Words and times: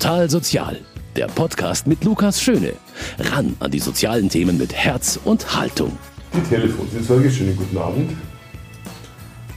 Total 0.00 0.30
Sozial, 0.30 0.78
der 1.14 1.26
Podcast 1.26 1.86
mit 1.86 2.02
Lukas 2.04 2.40
Schöne. 2.40 2.72
Ran 3.18 3.54
an 3.60 3.70
die 3.70 3.78
sozialen 3.78 4.30
Themen 4.30 4.56
mit 4.56 4.72
Herz 4.72 5.20
und 5.26 5.54
Haltung. 5.54 5.92
Die 6.32 6.40
Telefonseelsorge, 6.40 7.30
schönen 7.30 7.54
guten 7.54 7.76
Abend. 7.76 8.12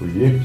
Oje, 0.02 0.41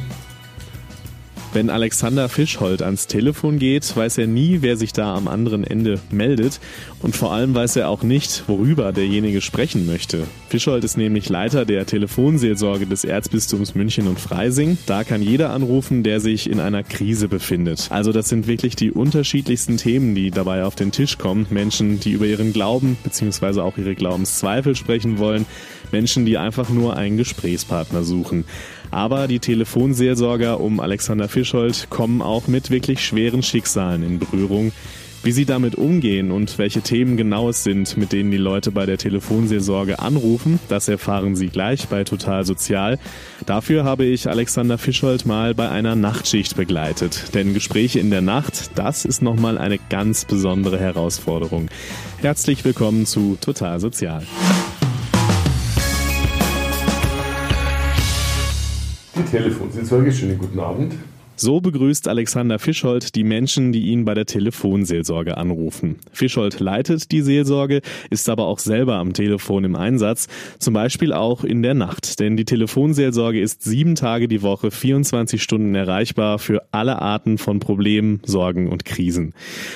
wenn 1.53 1.71
Alexander 1.71 2.29
Fischhold 2.29 2.83
ans 2.83 3.07
Telefon 3.07 3.59
geht, 3.59 3.97
weiß 3.97 4.19
er 4.19 4.27
nie, 4.27 4.59
wer 4.61 4.77
sich 4.77 4.93
da 4.93 5.15
am 5.15 5.29
anderen 5.29 5.65
Ende 5.65 5.99
meldet. 6.11 6.61
Und 7.01 7.17
vor 7.17 7.33
allem 7.33 7.55
weiß 7.55 7.77
er 7.77 7.89
auch 7.89 8.03
nicht, 8.03 8.45
worüber 8.49 8.93
derjenige 8.93 9.41
sprechen 9.41 9.87
möchte. 9.87 10.25
Fischhold 10.49 10.85
ist 10.85 10.97
nämlich 10.97 11.29
Leiter 11.29 11.65
der 11.65 11.87
Telefonseelsorge 11.87 12.87
des 12.87 13.05
Erzbistums 13.05 13.75
München 13.75 14.09
und 14.09 14.21
Freising. 14.21 14.79
Da 14.87 15.05
kann 15.05 15.23
jeder 15.23 15.51
anrufen, 15.51 16.03
der 16.03 16.21
sich 16.21 16.51
in 16.51 16.61
einer 16.61 16.83
Krise 16.83 17.29
befindet. 17.29 17.89
Also 17.91 18.13
das 18.13 18.29
sind 18.29 18.47
wirklich 18.47 18.77
die 18.77 18.91
unterschiedlichsten 18.91 19.77
Themen, 19.77 20.15
die 20.15 20.31
dabei 20.31 20.65
auf 20.65 20.75
den 20.75 20.93
Tisch 20.93 21.19
kommen. 21.19 21.47
Menschen, 21.51 22.01
die 22.01 22.13
über 22.13 22.27
ihren 22.27 22.53
Glauben 22.53 22.99
bzw. 23.05 23.61
auch 23.61 23.79
ihre 23.79 23.95
Glaubenszweifel 23.95 24.77
sprechen 24.77 25.19
wollen. 25.19 25.47
Menschen, 25.93 26.27
die 26.27 26.37
einfach 26.37 26.69
nur 26.69 26.97
einen 26.97 27.17
Gesprächspartner 27.17 28.03
suchen. 28.03 28.45
Aber 28.91 29.29
die 29.29 29.39
Telefonseelsorger 29.39 30.61
um 30.61 30.81
Alexander 30.81 31.29
Fischhold 31.29 31.89
kommen 31.91 32.23
auch 32.23 32.47
mit 32.47 32.71
wirklich 32.71 33.05
schweren 33.05 33.43
Schicksalen 33.43 34.03
in 34.03 34.19
Berührung. 34.19 34.73
Wie 35.25 35.33
sie 35.33 35.45
damit 35.45 35.75
umgehen 35.75 36.31
und 36.31 36.59
welche 36.59 36.81
Themen 36.81 37.17
genau 37.17 37.49
es 37.49 37.65
sind, 37.65 37.97
mit 37.97 38.13
denen 38.13 38.31
die 38.31 38.37
Leute 38.37 38.71
bei 38.71 38.87
der 38.87 38.99
Telefonseelsorge 38.99 39.99
anrufen, 39.99 40.61
das 40.69 40.87
erfahren 40.87 41.35
Sie 41.35 41.49
gleich 41.49 41.89
bei 41.89 42.05
Total 42.05 42.45
Sozial. 42.45 42.99
Dafür 43.45 43.83
habe 43.83 44.05
ich 44.05 44.29
Alexander 44.29 44.79
Fischhold 44.79 45.27
mal 45.27 45.55
bei 45.55 45.69
einer 45.69 45.97
Nachtschicht 45.97 46.57
begleitet. 46.57 47.35
Denn 47.35 47.53
Gespräche 47.53 47.99
in 47.99 48.11
der 48.11 48.23
Nacht, 48.23 48.71
das 48.77 49.05
ist 49.05 49.21
nochmal 49.21 49.59
eine 49.59 49.79
ganz 49.91 50.25
besondere 50.25 50.79
Herausforderung. 50.79 51.69
Herzlich 52.21 52.65
willkommen 52.65 53.05
zu 53.05 53.37
Total 53.41 53.81
Sozial. 53.81 54.23
Die 59.19 59.25
Telefonseelsorge, 59.25 60.13
schönen 60.13 60.39
guten 60.39 60.61
Abend. 60.61 60.95
So 61.41 61.61
begrüßt 61.61 62.09
Alexander 62.09 62.59
Fischhold 62.59 63.15
die 63.15 63.23
Menschen, 63.23 63.71
die 63.71 63.83
ihn 63.83 64.05
bei 64.05 64.15
der 64.15 64.27
Telefonseelsorge 64.27 65.37
anrufen. 65.37 65.99
Fischhold 66.11 66.59
leitet 66.59 67.13
die 67.13 67.23
Seelsorge, 67.23 67.81
ist 68.11 68.29
aber 68.29 68.47
auch 68.47 68.59
selber 68.59 68.97
am 68.97 69.13
Telefon 69.13 69.63
im 69.63 69.77
Einsatz, 69.77 70.27
zum 70.59 70.75
Beispiel 70.75 71.13
auch 71.13 71.45
in 71.45 71.63
der 71.63 71.75
Nacht. 71.75 72.19
Denn 72.19 72.37
die 72.37 72.45
Telefonseelsorge 72.45 73.41
ist 73.41 73.63
sieben 73.63 73.95
Tage 73.95 74.27
die 74.27 74.43
Woche, 74.43 74.73
24 74.73 75.41
Stunden 75.41 75.77
erreichbar 75.77 76.41
für 76.41 76.65
alle 76.73 77.01
Arten 77.01 77.39
von 77.39 77.61
Problemen, 77.61 78.19
Sorgen 78.27 78.69
und 78.69 78.85
Krisen. 78.85 79.33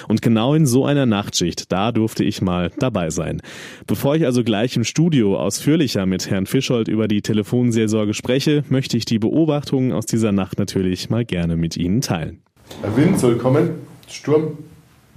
Und 0.09 0.21
genau 0.21 0.55
in 0.55 0.67
so 0.67 0.85
einer 0.85 1.07
Nachtschicht, 1.07 1.71
da 1.71 1.93
durfte 1.93 2.25
ich 2.25 2.43
mal 2.43 2.73
dabei 2.81 3.11
sein. 3.11 3.41
Bevor 3.87 4.17
ich 4.17 4.25
also 4.25 4.43
gleich 4.43 4.75
im 4.75 4.83
Studio 4.83 5.39
ausführlicher 5.39 6.07
mit 6.07 6.29
Herrn 6.29 6.47
Fischhold 6.47 6.89
über 6.89 7.07
die 7.07 7.23
Telefonseelsorge 7.23 8.15
spreche, 8.15 8.65
möchte 8.69 8.97
ich 8.97 9.05
die 9.05 9.21
Beobachtungen 9.21 9.93
aus 9.93 10.07
dieser 10.07 10.33
Nacht 10.33 10.59
natürlich 10.59 11.09
mal 11.09 11.25
gerne 11.25 11.52
gerne 11.53 11.57
mit 11.61 11.77
Ihnen 11.77 12.01
teilen. 12.01 12.43
Der 12.83 12.97
Wind 12.97 13.19
soll 13.19 13.37
kommen, 13.37 13.71
Sturm. 14.09 14.59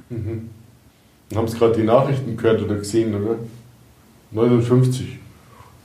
Mhm. 0.10 0.50
Haben 1.34 1.48
Sie 1.48 1.58
gerade 1.58 1.76
die 1.76 1.84
Nachrichten 1.84 2.38
gehört 2.38 2.62
oder 2.62 2.76
gesehen, 2.76 3.16
oder? 3.16 3.38
59. 4.32 5.18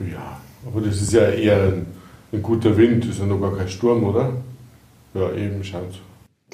Ja, 0.00 0.40
aber 0.66 0.80
das 0.80 1.00
ist 1.00 1.12
ja 1.12 1.22
eher 1.30 1.62
ein, 1.64 1.86
ein 2.32 2.42
guter 2.42 2.76
Wind, 2.76 3.04
das 3.04 3.12
ist 3.12 3.20
ja 3.20 3.26
noch 3.26 3.40
gar 3.40 3.56
kein 3.56 3.68
Sturm, 3.68 4.04
oder? 4.04 4.32
Ja, 5.14 5.32
eben, 5.32 5.62
schaut. 5.62 6.00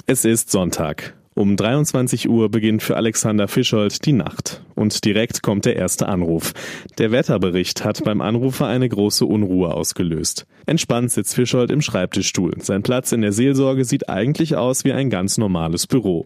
Es 0.05 0.25
ist 0.25 0.51
Sonntag. 0.51 1.15
Um 1.37 1.55
23 1.55 2.29
Uhr 2.29 2.49
beginnt 2.49 2.81
für 2.81 2.97
Alexander 2.97 3.47
Fischold 3.47 4.03
die 4.07 4.11
Nacht. 4.11 4.63
Und 4.73 5.05
direkt 5.05 5.43
kommt 5.43 5.65
der 5.65 5.75
erste 5.75 6.09
Anruf. 6.09 6.51
Der 6.97 7.11
Wetterbericht 7.11 7.85
hat 7.85 8.03
beim 8.03 8.21
Anrufer 8.21 8.65
eine 8.65 8.89
große 8.89 9.23
Unruhe 9.23 9.71
ausgelöst. 9.71 10.47
Entspannt 10.65 11.11
sitzt 11.11 11.35
Fischold 11.35 11.69
im 11.69 11.83
Schreibtischstuhl. 11.83 12.55
Sein 12.57 12.81
Platz 12.81 13.11
in 13.11 13.21
der 13.21 13.33
Seelsorge 13.33 13.85
sieht 13.85 14.09
eigentlich 14.09 14.55
aus 14.55 14.83
wie 14.83 14.93
ein 14.93 15.11
ganz 15.11 15.37
normales 15.37 15.85
Büro. 15.85 16.25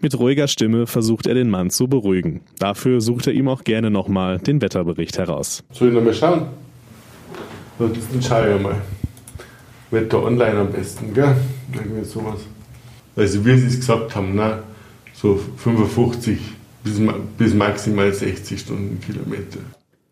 Mit 0.00 0.18
ruhiger 0.18 0.48
Stimme 0.48 0.86
versucht 0.86 1.26
er 1.26 1.34
den 1.34 1.50
Mann 1.50 1.68
zu 1.68 1.86
beruhigen. 1.86 2.40
Dafür 2.58 3.02
sucht 3.02 3.26
er 3.26 3.34
ihm 3.34 3.48
auch 3.48 3.62
gerne 3.62 3.90
nochmal 3.90 4.38
den 4.38 4.62
Wetterbericht 4.62 5.18
heraus. 5.18 5.64
Soll 5.70 5.88
ich 5.88 5.94
nochmal 5.94 6.14
schauen? 6.14 6.46
Das 7.78 7.90
entscheide 8.10 8.56
ich 8.56 8.62
mal. 8.62 8.80
Wetter 9.90 10.22
online 10.22 10.60
am 10.60 10.72
besten, 10.72 11.12
gell? 11.12 11.36
Irgendwie 11.74 12.04
sowas. 12.04 12.40
Also 13.16 13.44
wie 13.44 13.56
Sie 13.58 13.66
es 13.66 13.76
gesagt 13.76 14.14
haben, 14.14 14.34
ne? 14.34 14.62
so 15.14 15.40
55 15.56 16.38
bis, 16.84 17.00
bis 17.38 17.54
maximal 17.54 18.12
60 18.12 18.60
Stundenkilometer. 18.60 19.58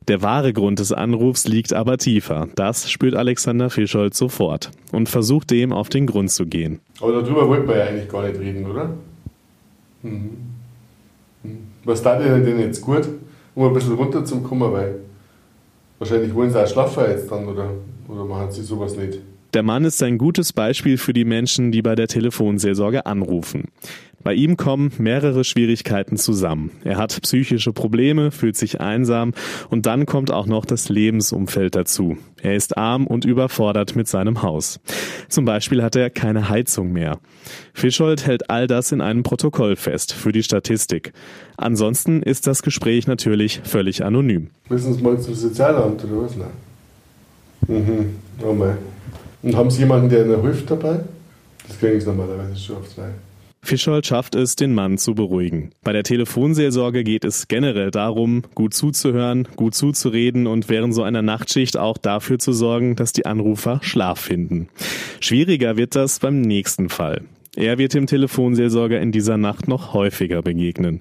Der 0.09 0.21
wahre 0.21 0.53
Grund 0.53 0.81
des 0.81 0.93
Anrufs 0.93 1.47
liegt 1.47 1.73
aber 1.73 1.97
tiefer. 1.97 2.49
Das 2.57 2.91
spürt 2.91 3.15
Alexander 3.15 3.71
Fischold 3.71 4.15
sofort 4.15 4.71
und 4.93 5.09
versucht 5.09 5.51
dem 5.51 5.73
auf 5.73 5.89
den 5.89 6.07
Grund 6.07 6.31
zu 6.31 6.47
gehen. 6.47 6.81
Aber 7.01 7.13
darüber 7.13 7.49
wollten 7.49 7.69
wir 7.69 7.77
ja 7.79 7.85
eigentlich 7.85 8.09
gar 8.09 8.27
nicht 8.27 8.39
reden, 8.39 8.67
oder? 8.67 8.91
Mhm. 10.03 10.31
mhm. 11.43 11.59
Was 11.85 12.03
tat 12.03 12.23
ihr 12.23 12.39
denn 12.39 12.59
jetzt 12.61 12.81
gut, 12.81 13.07
um 13.55 13.67
ein 13.67 13.73
bisschen 13.75 13.95
runterzukommen, 13.95 14.73
weil 14.73 14.97
wahrscheinlich 15.99 16.35
wollen 16.35 16.51
sie 16.51 16.63
auch 16.63 16.69
schlafen 16.69 17.05
jetzt 17.09 17.31
dann, 17.31 17.47
oder, 17.47 17.71
oder 18.09 18.25
machen 18.25 18.51
sie 18.51 18.63
sowas 18.63 18.97
nicht? 18.97 19.21
Der 19.55 19.63
Mann 19.63 19.85
ist 19.85 20.03
ein 20.03 20.19
gutes 20.19 20.53
Beispiel 20.53 20.99
für 20.99 21.13
die 21.13 21.25
Menschen, 21.25 21.71
die 21.71 21.81
bei 21.81 21.95
der 21.95 22.09
Telefonseelsorge 22.09 23.07
anrufen. 23.07 23.69
Bei 24.25 24.35
ihm 24.35 24.57
kommen 24.57 24.91
mehrere 24.99 25.45
Schwierigkeiten 25.45 26.17
zusammen. 26.17 26.73
Er 26.83 26.97
hat 26.97 27.21
psychische 27.23 27.73
Probleme, 27.73 28.33
fühlt 28.33 28.57
sich 28.57 28.81
einsam 28.81 29.33
und 29.71 29.87
dann 29.87 30.07
kommt 30.07 30.33
auch 30.33 30.47
noch 30.47 30.65
das 30.65 30.89
Lebensumfeld 30.89 31.77
dazu. 31.77 32.17
Er 32.43 32.57
ist 32.57 32.77
arm 32.77 33.07
und 33.07 33.25
überfordert 33.25 33.95
mit 33.95 34.09
seinem 34.09 34.43
Haus. 34.43 34.81
Zum 35.29 35.45
Beispiel 35.45 35.85
hat 35.85 35.95
er 35.95 36.11
keine 36.11 36.49
Heizung 36.49 36.91
mehr. 36.91 37.21
Fischold 37.75 38.27
hält 38.27 38.51
all 38.51 38.67
das 38.67 38.91
in 38.91 39.01
einem 39.01 39.23
Protokoll 39.23 39.77
fest 39.77 40.15
für 40.15 40.33
die 40.33 40.43
Statistik. 40.43 41.13
Ansonsten 41.57 42.23
ist 42.25 42.49
das 42.49 42.63
Gespräch 42.63 43.07
natürlich 43.07 43.61
völlig 43.63 44.05
anonym. 44.05 44.51
Müssen 44.69 44.95
Sie 44.95 45.03
mal 45.03 45.21
zum 45.21 45.35
Sozialamt 45.35 46.03
oder 46.03 46.23
was? 46.23 46.35
Nein. 46.35 46.49
Mhm. 47.69 48.17
Oh 48.43 48.53
mein. 48.53 48.79
Und 49.45 49.55
haben 49.57 49.71
Sie 49.71 49.81
jemanden, 49.81 50.09
der 50.09 50.25
Ihnen 50.25 50.41
hilft 50.41 50.71
dabei? 50.71 51.01
Das 51.69 51.79
kriegen 51.79 52.01
Sie 52.01 52.07
normalerweise 52.07 52.57
schon 52.57 52.77
auf 52.77 52.89
zwei. 52.89 53.11
Fischold 53.63 54.07
schafft 54.07 54.35
es, 54.35 54.57
den 54.57 54.75
Mann 54.75 54.99
zu 54.99 55.15
beruhigen. 55.15 55.71
Bei 55.83 55.93
der 55.93 56.03
Telefonseelsorge 56.03 57.05
geht 57.05 57.25
es 57.25 57.49
generell 57.49 57.91
darum, 57.91 58.43
gut 58.55 58.75
zuzuhören, 58.75 59.49
gut 59.57 59.75
zuzureden 59.75 60.47
und 60.47 60.69
während 60.69 60.95
so 60.95 61.03
einer 61.03 61.23
Nachtschicht 61.23 61.77
auch 61.77 61.99
dafür 61.99 62.39
zu 62.39 62.53
sorgen, 62.53 62.97
dass 62.97 63.13
die 63.13 63.27
Anrufer 63.27 63.81
Schlaf 63.83 64.21
finden. 64.21 64.69
Schwieriger 65.21 65.77
wird 65.77 65.95
das 65.95 66.19
beim 66.21 66.41
nächsten 66.41 66.89
Fall. 66.89 67.23
Er 67.57 67.79
wird 67.79 67.95
dem 67.95 68.07
Telefonseelsorger 68.07 69.01
in 69.01 69.13
dieser 69.13 69.37
Nacht 69.37 69.69
noch 69.69 69.95
häufiger 69.95 70.43
begegnen. 70.43 71.01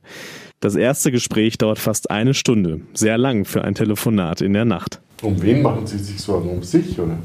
Das 0.59 0.75
erste 0.75 1.11
Gespräch 1.11 1.57
dauert 1.57 1.79
fast 1.79 2.11
eine 2.11 2.33
Stunde, 2.33 2.81
sehr 2.93 3.17
lang 3.17 3.43
für 3.43 3.63
ein 3.63 3.75
Telefonat 3.75 4.41
in 4.41 4.53
der 4.53 4.65
Nacht. 4.65 5.01
Um 5.21 5.41
wen 5.41 5.61
machen 5.61 5.87
Sie 5.87 5.97
sich 5.97 6.19
Sorgen? 6.19 6.49
Um 6.49 6.63
sich, 6.63 6.99
oder? 6.99 7.17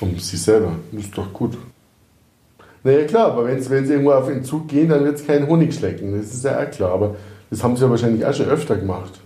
Um 0.00 0.18
sich 0.18 0.40
selber. 0.40 0.72
Das 0.92 1.04
ist 1.04 1.16
doch 1.16 1.32
gut. 1.32 1.56
Naja, 2.82 3.04
klar, 3.04 3.32
aber 3.32 3.46
wenn, 3.46 3.62
sie 3.62 3.72
irgendwo 3.92 4.12
auf 4.12 4.26
den 4.26 4.44
Zug 4.44 4.68
gehen, 4.68 4.90
dann 4.90 5.04
wird 5.04 5.16
es 5.16 5.26
keinen 5.26 5.46
Honig 5.46 5.74
schlecken. 5.74 6.16
Das 6.16 6.34
ist 6.34 6.44
ja 6.44 6.62
auch 6.62 6.70
klar. 6.70 6.92
Aber 6.92 7.16
das 7.50 7.62
haben 7.62 7.76
sie 7.76 7.84
ja 7.84 7.90
wahrscheinlich 7.90 8.24
auch 8.26 8.34
schon 8.34 8.46
öfter 8.46 8.76
gemacht. 8.76 9.20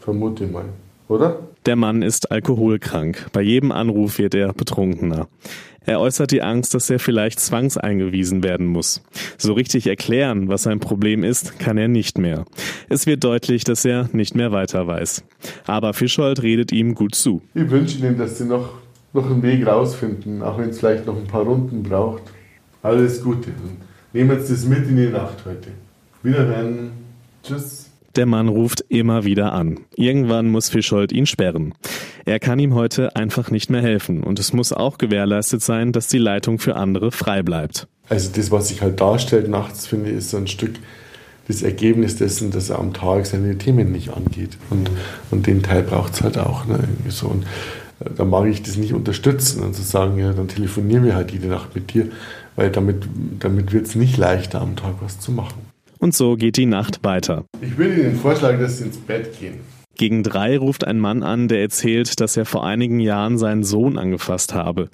Vermute 0.00 0.44
ich 0.44 0.50
mal. 0.50 0.64
Oder? 1.08 1.38
Der 1.66 1.76
Mann 1.76 2.02
ist 2.02 2.30
alkoholkrank. 2.32 3.26
Bei 3.32 3.42
jedem 3.42 3.70
Anruf 3.70 4.18
wird 4.18 4.34
er 4.34 4.52
betrunkener. 4.52 5.28
Er 5.84 6.00
äußert 6.00 6.32
die 6.32 6.42
Angst, 6.42 6.74
dass 6.74 6.90
er 6.90 6.98
vielleicht 6.98 7.38
zwangseingewiesen 7.38 8.42
werden 8.42 8.66
muss. 8.66 9.02
So 9.38 9.52
richtig 9.52 9.86
erklären, 9.86 10.48
was 10.48 10.64
sein 10.64 10.80
Problem 10.80 11.22
ist, 11.22 11.60
kann 11.60 11.78
er 11.78 11.86
nicht 11.86 12.18
mehr. 12.18 12.44
Es 12.88 13.06
wird 13.06 13.22
deutlich, 13.22 13.62
dass 13.62 13.84
er 13.84 14.08
nicht 14.12 14.34
mehr 14.34 14.50
weiter 14.50 14.88
weiß. 14.88 15.22
Aber 15.64 15.94
Fischhold 15.94 16.42
redet 16.42 16.72
ihm 16.72 16.96
gut 16.96 17.14
zu. 17.14 17.40
Ich 17.54 17.70
wünsche 17.70 17.98
Ihnen, 17.98 18.18
dass 18.18 18.38
Sie 18.38 18.46
noch 18.46 18.70
noch 19.16 19.30
einen 19.30 19.42
Weg 19.42 19.66
rausfinden, 19.66 20.42
auch 20.42 20.58
wenn 20.58 20.70
es 20.70 20.78
vielleicht 20.78 21.06
noch 21.06 21.16
ein 21.16 21.26
paar 21.26 21.42
Runden 21.42 21.82
braucht. 21.82 22.22
Alles 22.82 23.22
Gute. 23.22 23.50
nehmen 24.12 24.40
Sie 24.40 24.52
das 24.52 24.64
mit 24.64 24.86
in 24.88 24.96
die 24.96 25.08
Nacht 25.08 25.44
heute. 25.44 25.70
Wiederhören. 26.22 26.92
Tschüss. 27.42 27.90
Der 28.14 28.26
Mann 28.26 28.48
ruft 28.48 28.84
immer 28.88 29.24
wieder 29.24 29.52
an. 29.52 29.80
Irgendwann 29.94 30.48
muss 30.48 30.70
Fischhold 30.70 31.12
ihn 31.12 31.26
sperren. 31.26 31.74
Er 32.24 32.38
kann 32.38 32.58
ihm 32.58 32.74
heute 32.74 33.14
einfach 33.14 33.50
nicht 33.50 33.68
mehr 33.68 33.82
helfen 33.82 34.22
und 34.22 34.38
es 34.38 34.52
muss 34.52 34.72
auch 34.72 34.96
gewährleistet 34.96 35.62
sein, 35.62 35.92
dass 35.92 36.08
die 36.08 36.18
Leitung 36.18 36.58
für 36.58 36.76
andere 36.76 37.12
frei 37.12 37.42
bleibt. 37.42 37.88
Also 38.08 38.30
das, 38.34 38.50
was 38.50 38.68
sich 38.68 38.80
halt 38.80 39.00
darstellt 39.00 39.48
nachts, 39.48 39.86
finde 39.86 40.10
ich, 40.10 40.16
ist 40.16 40.30
so 40.30 40.38
ein 40.38 40.46
Stück 40.46 40.76
das 41.48 41.62
Ergebnis 41.62 42.16
dessen, 42.16 42.50
dass 42.50 42.70
er 42.70 42.78
am 42.78 42.92
Tag 42.92 43.26
seine 43.26 43.56
Themen 43.58 43.92
nicht 43.92 44.10
angeht. 44.10 44.56
Und, 44.70 44.90
und 45.30 45.46
den 45.46 45.62
Teil 45.62 45.82
braucht 45.82 46.14
es 46.14 46.22
halt 46.22 46.38
auch. 46.38 46.66
Ne, 46.66 46.80
so. 47.08 47.28
Und 47.28 47.44
da 47.98 48.24
mag 48.24 48.46
ich 48.46 48.62
das 48.62 48.76
nicht 48.76 48.92
unterstützen 48.92 49.62
und 49.62 49.74
zu 49.74 49.82
sagen, 49.82 50.18
ja, 50.18 50.32
dann 50.32 50.48
telefonieren 50.48 51.04
wir 51.04 51.14
halt 51.14 51.32
jede 51.32 51.48
Nacht 51.48 51.74
mit 51.74 51.94
dir, 51.94 52.08
weil 52.54 52.70
damit, 52.70 53.04
damit 53.38 53.72
wird 53.72 53.86
es 53.86 53.94
nicht 53.94 54.16
leichter, 54.16 54.60
am 54.60 54.76
Tag 54.76 54.94
was 55.00 55.18
zu 55.18 55.32
machen. 55.32 55.62
Und 55.98 56.14
so 56.14 56.36
geht 56.36 56.56
die 56.56 56.66
Nacht 56.66 57.04
weiter. 57.04 57.44
Ich 57.60 57.78
würde 57.78 58.00
Ihnen 58.00 58.16
vorschlagen, 58.16 58.60
dass 58.60 58.78
Sie 58.78 58.84
ins 58.84 58.98
Bett 58.98 59.38
gehen. 59.40 59.60
Gegen 59.96 60.22
drei 60.22 60.58
ruft 60.58 60.86
ein 60.86 60.98
Mann 60.98 61.22
an, 61.22 61.48
der 61.48 61.62
erzählt, 61.62 62.20
dass 62.20 62.36
er 62.36 62.44
vor 62.44 62.66
einigen 62.66 63.00
Jahren 63.00 63.38
seinen 63.38 63.64
Sohn 63.64 63.96
angefasst 63.96 64.52
habe. 64.52 64.90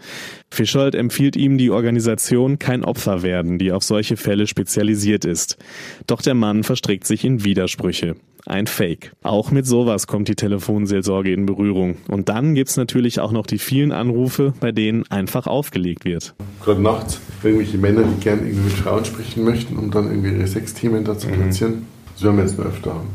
Fischold 0.48 0.94
empfiehlt 0.94 1.34
ihm 1.34 1.58
die 1.58 1.72
Organisation 1.72 2.60
Kein 2.60 2.84
Opfer 2.84 3.22
werden, 3.22 3.58
die 3.58 3.72
auf 3.72 3.82
solche 3.82 4.16
Fälle 4.16 4.46
spezialisiert 4.46 5.24
ist. 5.24 5.58
Doch 6.06 6.22
der 6.22 6.34
Mann 6.34 6.62
verstrickt 6.62 7.04
sich 7.04 7.24
in 7.24 7.42
Widersprüche. 7.42 8.14
Ein 8.46 8.66
Fake. 8.66 9.12
Auch 9.22 9.50
mit 9.50 9.66
sowas 9.66 10.06
kommt 10.06 10.28
die 10.28 10.34
Telefonseelsorge 10.34 11.32
in 11.32 11.46
Berührung. 11.46 11.96
Und 12.08 12.28
dann 12.28 12.54
gibt's 12.54 12.76
natürlich 12.76 13.20
auch 13.20 13.30
noch 13.30 13.46
die 13.46 13.58
vielen 13.58 13.92
Anrufe, 13.92 14.52
bei 14.58 14.72
denen 14.72 15.04
einfach 15.10 15.46
aufgelegt 15.46 16.04
wird. 16.04 16.34
Gerade 16.64 16.82
nachts 16.82 17.20
irgendwelche 17.42 17.78
Männer, 17.78 18.02
die 18.02 18.20
gerne 18.20 18.42
irgendwie 18.42 18.64
mit 18.64 18.72
Frauen 18.72 19.04
sprechen 19.04 19.44
möchten, 19.44 19.76
um 19.76 19.90
dann 19.90 20.06
irgendwie 20.06 20.32
ihre 20.32 20.46
Sexthemen 20.46 21.04
da 21.04 21.16
zu 21.16 21.28
platzieren. 21.28 21.72
Mhm. 21.72 21.86
Das 22.14 22.24
werden 22.24 22.36
wir 22.36 22.44
jetzt 22.44 22.58
mal 22.58 22.66
öfter 22.66 22.94
haben. 22.94 23.08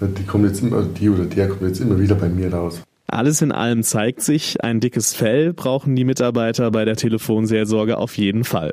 Die 0.00 0.24
kommt 0.24 0.46
jetzt 0.46 0.62
immer, 0.62 0.82
die 0.82 1.10
oder 1.10 1.24
der 1.24 1.48
kommt 1.48 1.62
jetzt 1.62 1.80
immer 1.80 2.00
wieder 2.00 2.14
bei 2.14 2.28
mir 2.28 2.52
raus. 2.52 2.80
Alles 3.06 3.42
in 3.42 3.52
allem 3.52 3.82
zeigt 3.82 4.22
sich, 4.22 4.62
ein 4.62 4.80
dickes 4.80 5.14
Fell 5.14 5.52
brauchen 5.52 5.96
die 5.96 6.04
Mitarbeiter 6.04 6.70
bei 6.70 6.84
der 6.84 6.96
Telefonseelsorge 6.96 7.98
auf 7.98 8.16
jeden 8.16 8.44
Fall. 8.44 8.72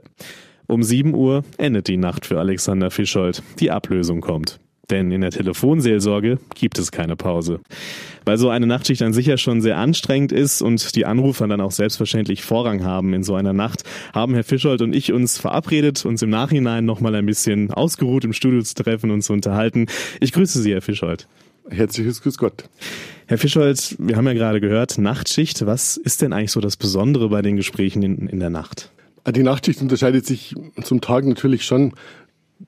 Um 0.67 0.83
7 0.83 1.13
Uhr 1.15 1.43
endet 1.57 1.87
die 1.87 1.97
Nacht 1.97 2.25
für 2.25 2.39
Alexander 2.39 2.91
Fischold. 2.91 3.41
Die 3.59 3.71
Ablösung 3.71 4.21
kommt. 4.21 4.59
Denn 4.89 5.11
in 5.11 5.19
der 5.19 5.31
Telefonseelsorge 5.31 6.39
gibt 6.55 6.79
es 6.79 6.91
keine 6.91 7.17
Pause. 7.17 7.59
Weil 8.23 8.37
so 8.37 8.49
eine 8.49 8.67
Nachtschicht 8.67 9.01
dann 9.01 9.11
sicher 9.11 9.37
schon 9.37 9.61
sehr 9.61 9.77
anstrengend 9.77 10.31
ist 10.31 10.61
und 10.61 10.95
die 10.95 11.05
Anrufer 11.05 11.47
dann 11.47 11.59
auch 11.59 11.71
selbstverständlich 11.71 12.43
Vorrang 12.43 12.85
haben 12.85 13.13
in 13.13 13.23
so 13.23 13.35
einer 13.35 13.51
Nacht, 13.51 13.83
haben 14.13 14.33
Herr 14.33 14.45
Fischold 14.45 14.81
und 14.81 14.95
ich 14.95 15.11
uns 15.11 15.37
verabredet, 15.37 16.05
uns 16.05 16.21
im 16.21 16.29
Nachhinein 16.29 16.85
nochmal 16.85 17.15
ein 17.15 17.25
bisschen 17.25 17.71
ausgeruht 17.71 18.23
im 18.23 18.31
Studio 18.31 18.61
zu 18.61 18.75
treffen 18.75 19.11
und 19.11 19.23
zu 19.23 19.33
unterhalten. 19.33 19.87
Ich 20.21 20.31
grüße 20.31 20.61
Sie, 20.61 20.71
Herr 20.71 20.81
Fischold. 20.81 21.27
Herzliches 21.69 22.21
Grüß 22.21 22.37
Gott. 22.37 22.63
Herr 23.27 23.37
Fischold, 23.37 23.97
wir 23.99 24.15
haben 24.15 24.25
ja 24.25 24.33
gerade 24.33 24.61
gehört, 24.61 24.97
Nachtschicht. 24.97 25.65
Was 25.65 25.97
ist 25.97 26.21
denn 26.21 26.31
eigentlich 26.31 26.51
so 26.51 26.61
das 26.61 26.77
Besondere 26.77 27.27
bei 27.27 27.41
den 27.41 27.57
Gesprächen 27.57 28.03
in, 28.03 28.27
in 28.27 28.39
der 28.39 28.49
Nacht? 28.49 28.89
Die 29.29 29.43
Nachtschicht 29.43 29.81
unterscheidet 29.81 30.25
sich 30.25 30.55
zum 30.81 31.01
Tag 31.01 31.25
natürlich 31.25 31.65
schon 31.65 31.93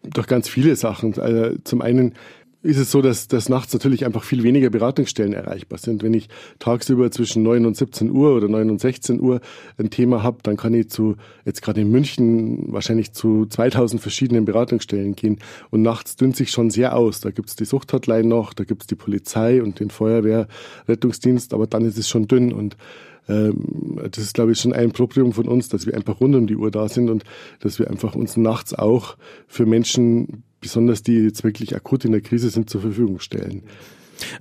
durch 0.04 0.28
ganz 0.28 0.48
viele 0.50 0.76
Sachen. 0.76 1.18
Also 1.20 1.58
zum 1.64 1.82
einen 1.82 2.14
ist 2.62 2.78
es 2.78 2.92
so, 2.92 3.02
dass, 3.02 3.30
dass 3.30 3.48
nachts 3.48 3.72
natürlich 3.72 4.06
einfach 4.06 4.24
viel 4.24 4.44
weniger 4.44 4.70
Beratungsstellen 4.70 5.32
erreichbar 5.32 5.80
sind. 5.80 6.04
Wenn 6.04 6.14
ich 6.14 6.28
tagsüber 6.60 7.10
zwischen 7.10 7.42
9 7.42 7.66
und 7.66 7.78
17 7.78 8.12
Uhr 8.12 8.36
oder 8.36 8.50
9 8.50 8.70
und 8.70 8.82
16 8.82 9.22
Uhr 9.22 9.40
ein 9.78 9.90
Thema 9.90 10.24
habe, 10.24 10.40
dann 10.44 10.58
kann 10.58 10.74
ich 10.74 10.90
zu, 10.90 11.16
jetzt 11.46 11.62
gerade 11.62 11.80
in 11.80 11.90
München, 11.90 12.74
wahrscheinlich 12.74 13.14
zu 13.14 13.46
2000 13.46 14.02
verschiedenen 14.02 14.44
Beratungsstellen 14.44 15.16
gehen. 15.16 15.40
Und 15.70 15.84
nachts 15.84 16.18
dünnt 16.18 16.36
sich 16.36 16.52
schon 16.52 16.70
sehr 16.70 16.98
aus. 16.98 17.22
Da 17.22 17.32
gibt's 17.32 17.56
die 17.56 17.66
Suchthotline 17.66 18.28
noch, 18.28 18.54
da 18.54 18.66
gibt's 18.66 18.88
die 18.88 18.96
Polizei 18.96 19.64
und 19.64 19.80
den 19.80 19.90
Feuerwehrrettungsdienst, 19.90 21.54
aber 21.54 21.66
dann 21.66 21.86
ist 21.86 21.98
es 21.98 22.10
schon 22.10 22.28
dünn 22.28 22.52
und 22.52 22.76
ähm, 23.30 24.00
das 24.12 24.24
ist, 24.24 24.34
glaube 24.34 24.52
ich, 24.52 24.60
schon 24.60 24.74
ein 24.74 24.92
Problem 24.92 25.32
von 25.32 25.48
uns, 25.48 25.70
dass 25.70 25.86
wir 25.86 25.96
einfach 25.96 26.20
rund 26.20 26.36
um 26.36 26.48
die 26.48 26.58
Uhr 26.58 26.72
da 26.72 26.90
sind 26.90 27.10
und 27.10 27.24
dass 27.60 27.80
wir 27.80 27.90
einfach 27.90 28.16
uns 28.16 28.36
nachts 28.36 28.74
auch 28.74 29.16
für 29.48 29.66
Menschen, 29.66 30.44
besonders 30.60 31.04
die 31.04 31.16
jetzt 31.16 31.44
wirklich 31.44 31.76
akut 31.76 32.06
in 32.06 32.12
der 32.12 32.22
Krise 32.22 32.50
sind, 32.50 32.70
zur 32.70 32.82
Verfügung 32.82 33.20
stellen. 33.20 33.64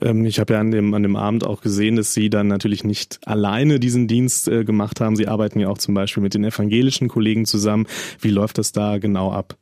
Ähm, 0.00 0.24
ich 0.24 0.40
habe 0.40 0.54
ja 0.54 0.60
an 0.60 0.70
dem, 0.70 0.94
an 0.94 1.02
dem 1.02 1.16
Abend 1.16 1.44
auch 1.44 1.60
gesehen, 1.60 1.96
dass 1.96 2.14
Sie 2.14 2.30
dann 2.30 2.48
natürlich 2.48 2.84
nicht 2.84 3.20
alleine 3.24 3.78
diesen 3.80 4.08
Dienst 4.08 4.48
äh, 4.48 4.64
gemacht 4.64 5.00
haben. 5.00 5.16
Sie 5.16 5.28
arbeiten 5.28 5.60
ja 5.60 5.68
auch 5.68 5.78
zum 5.78 5.94
Beispiel 5.94 6.22
mit 6.22 6.34
den 6.34 6.44
evangelischen 6.44 7.08
Kollegen 7.08 7.44
zusammen. 7.44 7.86
Wie 8.20 8.30
läuft 8.30 8.58
das 8.58 8.72
da 8.72 8.98
genau 8.98 9.32
ab? 9.32 9.56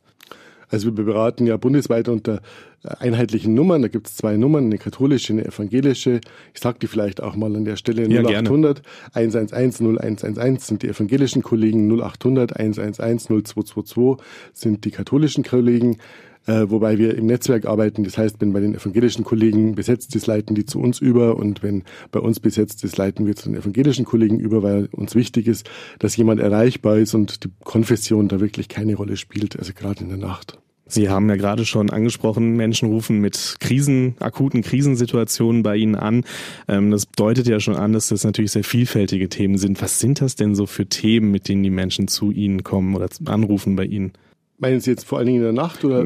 Also 0.69 0.87
wir 0.97 1.05
beraten 1.05 1.47
ja 1.47 1.55
bundesweit 1.55 2.09
unter 2.09 2.41
einheitlichen 2.83 3.53
Nummern. 3.53 3.81
Da 3.81 3.87
gibt 3.87 4.07
es 4.07 4.15
zwei 4.15 4.37
Nummern, 4.37 4.65
eine 4.65 4.77
katholische, 4.77 5.33
eine 5.33 5.45
evangelische. 5.45 6.21
Ich 6.53 6.59
sage 6.59 6.79
die 6.79 6.87
vielleicht 6.87 7.21
auch 7.21 7.35
mal 7.35 7.55
an 7.55 7.65
der 7.65 7.75
Stelle. 7.75 8.03
0800 8.03 8.79
ja, 8.79 8.83
111 9.13 9.79
0111 9.79 10.63
sind 10.63 10.83
die 10.83 10.89
evangelischen 10.89 11.41
Kollegen, 11.41 11.87
0800 11.87 12.55
111 12.57 13.27
0222 13.27 14.25
sind 14.53 14.85
die 14.85 14.91
katholischen 14.91 15.43
Kollegen. 15.43 15.97
Äh, 16.47 16.69
wobei 16.69 16.97
wir 16.97 17.15
im 17.15 17.25
Netzwerk 17.25 17.65
arbeiten. 17.65 18.05
Das 18.05 18.17
heißt, 18.17 18.37
wenn 18.39 18.53
bei 18.53 18.61
den 18.61 18.73
evangelischen 18.73 19.25
Kollegen 19.25 19.75
besetzt 19.75 20.15
ist, 20.15 20.27
leiten 20.27 20.55
die 20.55 20.65
zu 20.65 20.79
uns 20.79 20.99
über 20.99 21.35
und 21.35 21.61
wenn 21.61 21.83
bei 22.11 22.19
uns 22.19 22.39
besetzt 22.39 22.83
ist, 22.85 22.97
leiten 22.97 23.25
wir 23.25 23.35
zu 23.35 23.49
den 23.49 23.59
evangelischen 23.59 24.05
Kollegen 24.05 24.39
über, 24.39 24.63
weil 24.63 24.87
uns 24.93 25.13
wichtig 25.13 25.47
ist, 25.47 25.69
dass 25.99 26.15
jemand 26.15 26.39
erreichbar 26.39 26.97
ist 26.97 27.13
und 27.13 27.43
die 27.43 27.49
Konfession 27.65 28.29
da 28.29 28.39
wirklich 28.39 28.69
keine 28.69 28.95
Rolle 28.95 29.17
spielt, 29.17 29.59
also 29.59 29.73
gerade 29.73 30.03
in 30.03 30.09
der 30.09 30.17
Nacht. 30.17 30.57
Sie 30.89 31.09
haben 31.09 31.27
ja 31.27 31.35
gerade 31.35 31.65
schon 31.65 31.89
angesprochen, 31.89 32.55
Menschen 32.55 32.87
rufen 32.87 33.19
mit 33.19 33.57
Krisen, 33.59 34.15
akuten 34.19 34.61
Krisensituationen 34.61 35.61
bei 35.61 35.75
Ihnen 35.75 35.95
an. 35.95 36.23
Ähm, 36.69 36.91
das 36.91 37.11
deutet 37.11 37.45
ja 37.47 37.59
schon 37.59 37.75
an, 37.75 37.91
dass 37.91 38.07
das 38.07 38.23
natürlich 38.23 38.51
sehr 38.51 38.63
vielfältige 38.63 39.27
Themen 39.27 39.57
sind. 39.57 39.81
Was 39.81 39.99
sind 39.99 40.21
das 40.21 40.35
denn 40.35 40.55
so 40.55 40.65
für 40.65 40.85
Themen, 40.85 41.29
mit 41.29 41.49
denen 41.49 41.63
die 41.63 41.69
Menschen 41.69 42.07
zu 42.07 42.31
Ihnen 42.31 42.63
kommen 42.63 42.95
oder 42.95 43.09
anrufen 43.25 43.75
bei 43.75 43.83
Ihnen? 43.83 44.13
Meinen 44.57 44.79
Sie 44.79 44.89
jetzt 44.89 45.05
vor 45.05 45.19
allen 45.19 45.27
Dingen 45.27 45.39
in 45.39 45.43
der 45.43 45.53
Nacht 45.53 45.85
oder 45.85 45.97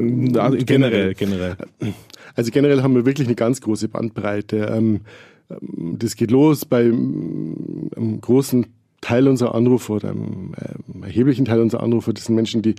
also 0.41 0.57
generell, 0.65 1.13
generell? 1.13 1.55
Also 2.35 2.51
generell 2.51 2.81
haben 2.81 2.95
wir 2.95 3.05
wirklich 3.05 3.27
eine 3.27 3.35
ganz 3.35 3.61
große 3.61 3.87
Bandbreite. 3.87 4.71
Ähm, 4.73 5.01
ähm, 5.49 5.97
das 5.97 6.15
geht 6.15 6.31
los 6.31 6.65
bei 6.65 6.81
einem 6.81 8.19
großen 8.21 8.67
Teil 9.01 9.27
unserer 9.27 9.55
Anrufer 9.55 9.95
oder 9.95 10.09
einem 10.11 10.51
erheblichen 11.01 11.45
Teil 11.45 11.59
unserer 11.59 11.81
Anrufer, 11.81 12.13
das 12.13 12.25
sind 12.25 12.35
Menschen, 12.35 12.61
die 12.61 12.75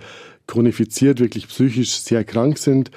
chronifiziert, 0.47 1.19
wirklich 1.19 1.47
psychisch 1.49 1.99
sehr 1.99 2.23
krank 2.23 2.57
sind. 2.57 2.91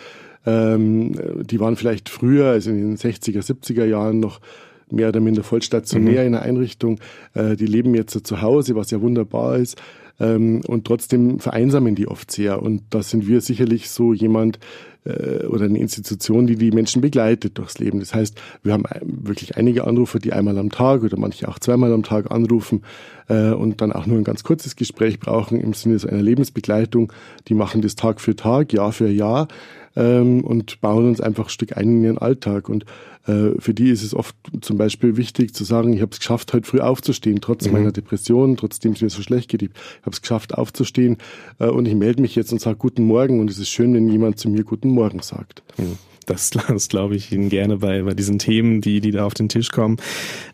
Ähm, 0.46 1.44
die 1.44 1.58
waren 1.58 1.76
vielleicht 1.76 2.08
früher, 2.08 2.46
also 2.46 2.70
in 2.70 2.76
den 2.76 2.96
60er, 2.96 3.44
70er 3.44 3.84
Jahren 3.84 4.20
noch 4.20 4.40
mehr 4.88 5.08
oder 5.08 5.18
minder 5.18 5.42
vollstationär 5.42 6.20
mhm. 6.20 6.26
in 6.28 6.34
einer 6.34 6.42
Einrichtung. 6.42 7.00
Äh, 7.34 7.56
die 7.56 7.66
leben 7.66 7.94
jetzt 7.96 8.24
zu 8.24 8.40
Hause, 8.40 8.76
was 8.76 8.92
ja 8.92 9.00
wunderbar 9.00 9.56
ist. 9.56 9.76
Ähm, 10.18 10.62
und 10.66 10.86
trotzdem 10.86 11.38
vereinsamen 11.38 11.94
die 11.94 12.08
oft 12.08 12.30
sehr. 12.30 12.62
Und 12.62 12.82
da 12.90 13.02
sind 13.02 13.26
wir 13.26 13.40
sicherlich 13.40 13.90
so 13.90 14.12
jemand 14.12 14.58
äh, 15.06 15.46
oder 15.46 15.66
eine 15.66 15.78
Institution, 15.78 16.46
die 16.46 16.56
die 16.56 16.70
Menschen 16.70 17.00
begleitet 17.00 17.58
durchs 17.58 17.78
Leben. 17.78 18.00
Das 18.00 18.14
heißt, 18.14 18.40
wir 18.62 18.72
haben 18.72 18.84
wirklich 19.02 19.56
einige 19.56 19.86
Anrufer, 19.86 20.18
die 20.18 20.32
einmal 20.32 20.58
am 20.58 20.70
Tag 20.70 21.02
oder 21.02 21.18
manche 21.18 21.48
auch 21.48 21.58
zweimal 21.58 21.92
am 21.92 22.02
Tag 22.02 22.30
anrufen 22.30 22.82
äh, 23.28 23.50
und 23.50 23.80
dann 23.80 23.92
auch 23.92 24.06
nur 24.06 24.18
ein 24.18 24.24
ganz 24.24 24.42
kurzes 24.44 24.76
Gespräch 24.76 25.20
brauchen 25.20 25.60
im 25.60 25.72
Sinne 25.72 25.98
so 25.98 26.08
einer 26.08 26.22
Lebensbegleitung. 26.22 27.12
Die 27.48 27.54
machen 27.54 27.82
das 27.82 27.94
Tag 27.94 28.20
für 28.20 28.36
Tag, 28.36 28.72
Jahr 28.72 28.92
für 28.92 29.08
Jahr 29.08 29.48
ähm, 29.96 30.44
und 30.44 30.80
bauen 30.80 31.08
uns 31.08 31.20
einfach 31.20 31.46
ein 31.46 31.50
Stück 31.50 31.76
ein 31.76 31.88
in 31.88 32.04
ihren 32.04 32.18
Alltag. 32.18 32.68
Und 32.68 32.84
äh, 33.26 33.58
für 33.58 33.74
die 33.74 33.90
ist 33.90 34.02
es 34.02 34.14
oft 34.14 34.36
zum 34.60 34.78
Beispiel 34.78 35.16
wichtig 35.16 35.54
zu 35.54 35.64
sagen, 35.64 35.92
ich 35.92 36.00
habe 36.00 36.12
es 36.12 36.18
geschafft, 36.18 36.52
heute 36.52 36.66
früh 36.66 36.80
aufzustehen, 36.80 37.40
trotz 37.40 37.66
mhm. 37.66 37.72
meiner 37.72 37.92
Depression, 37.92 38.56
trotzdem 38.56 38.92
es 38.92 39.02
mir 39.02 39.10
so 39.10 39.22
schlecht 39.22 39.48
geht. 39.48 39.62
Ich 39.62 39.70
habe 40.02 40.12
es 40.12 40.20
geschafft, 40.20 40.54
aufzustehen 40.54 41.16
äh, 41.58 41.66
und 41.66 41.86
ich 41.86 41.94
melde 41.94 42.22
mich 42.22 42.36
jetzt 42.36 42.52
und 42.52 42.60
sage 42.60 42.76
Guten 42.76 43.04
Morgen 43.04 43.40
und 43.40 43.50
es 43.50 43.58
ist 43.58 43.70
schön, 43.70 43.94
wenn 43.94 44.08
jemand 44.08 44.38
zu 44.38 44.48
mir 44.48 44.64
Guten 44.64 44.90
Morgen 44.90 45.20
sagt. 45.20 45.62
Mhm. 45.78 45.98
Das, 46.26 46.50
das 46.68 46.88
glaube 46.88 47.16
ich 47.16 47.32
Ihnen 47.32 47.48
gerne 47.48 47.78
bei, 47.78 48.02
bei 48.02 48.14
diesen 48.14 48.38
Themen, 48.38 48.80
die, 48.80 49.00
die 49.00 49.12
da 49.12 49.24
auf 49.24 49.34
den 49.34 49.48
Tisch 49.48 49.70
kommen. 49.70 49.96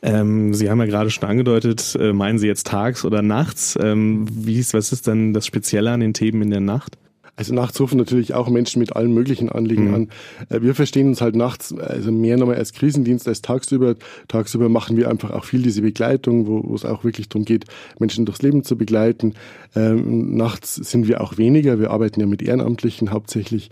Ähm, 0.02 0.55
Sie 0.55 0.71
haben 0.71 0.78
ja 0.78 0.87
gerade 0.87 1.11
schon 1.11 1.28
angedeutet, 1.28 1.97
äh, 1.99 2.12
meinen 2.12 2.38
Sie 2.38 2.47
jetzt 2.47 2.67
tags 2.67 3.05
oder 3.05 3.23
nachts? 3.23 3.76
Ähm, 3.81 4.26
wie 4.31 4.59
ist, 4.59 4.75
was 4.75 4.93
ist 4.93 5.07
denn 5.07 5.33
das 5.35 5.47
Spezielle 5.47 5.90
an 5.90 6.00
den 6.00 6.14
Themen 6.14 6.43
in 6.43 6.50
der 6.50 6.61
Nacht? 6.61 6.97
Also 7.35 7.55
nachts 7.55 7.81
rufen 7.81 7.97
natürlich 7.97 8.35
auch 8.35 8.51
Menschen 8.51 8.79
mit 8.79 8.95
allen 8.95 9.12
möglichen 9.15 9.49
Anliegen 9.49 9.89
mhm. 9.89 9.95
an. 9.95 10.09
Äh, 10.51 10.61
wir 10.62 10.75
verstehen 10.75 11.09
uns 11.09 11.21
halt 11.21 11.35
nachts 11.35 11.75
also 11.75 12.12
mehr 12.12 12.37
nochmal 12.37 12.57
als 12.57 12.73
Krisendienst 12.73 13.27
als 13.27 13.41
tagsüber. 13.41 13.95
Tagsüber 14.29 14.69
machen 14.69 14.97
wir 14.97 15.09
einfach 15.09 15.31
auch 15.31 15.45
viel 15.45 15.62
diese 15.62 15.83
Begleitung, 15.83 16.47
wo, 16.47 16.62
wo 16.65 16.75
es 16.75 16.85
auch 16.85 17.05
wirklich 17.05 17.29
darum 17.29 17.45
geht, 17.45 17.65
Menschen 17.99 18.27
durchs 18.27 18.43
Leben 18.43 18.65
zu 18.65 18.77
begleiten. 18.77 19.35
Ähm, 19.75 20.37
nachts 20.37 20.75
sind 20.75 21.09
wir 21.09 21.23
auch 21.23 21.39
weniger. 21.39 21.81
Wir 21.81 21.91
arbeiten 21.91 22.21
ja 22.21 22.27
mit 22.27 22.43
Ehrenamtlichen 22.43 23.11
hauptsächlich 23.11 23.71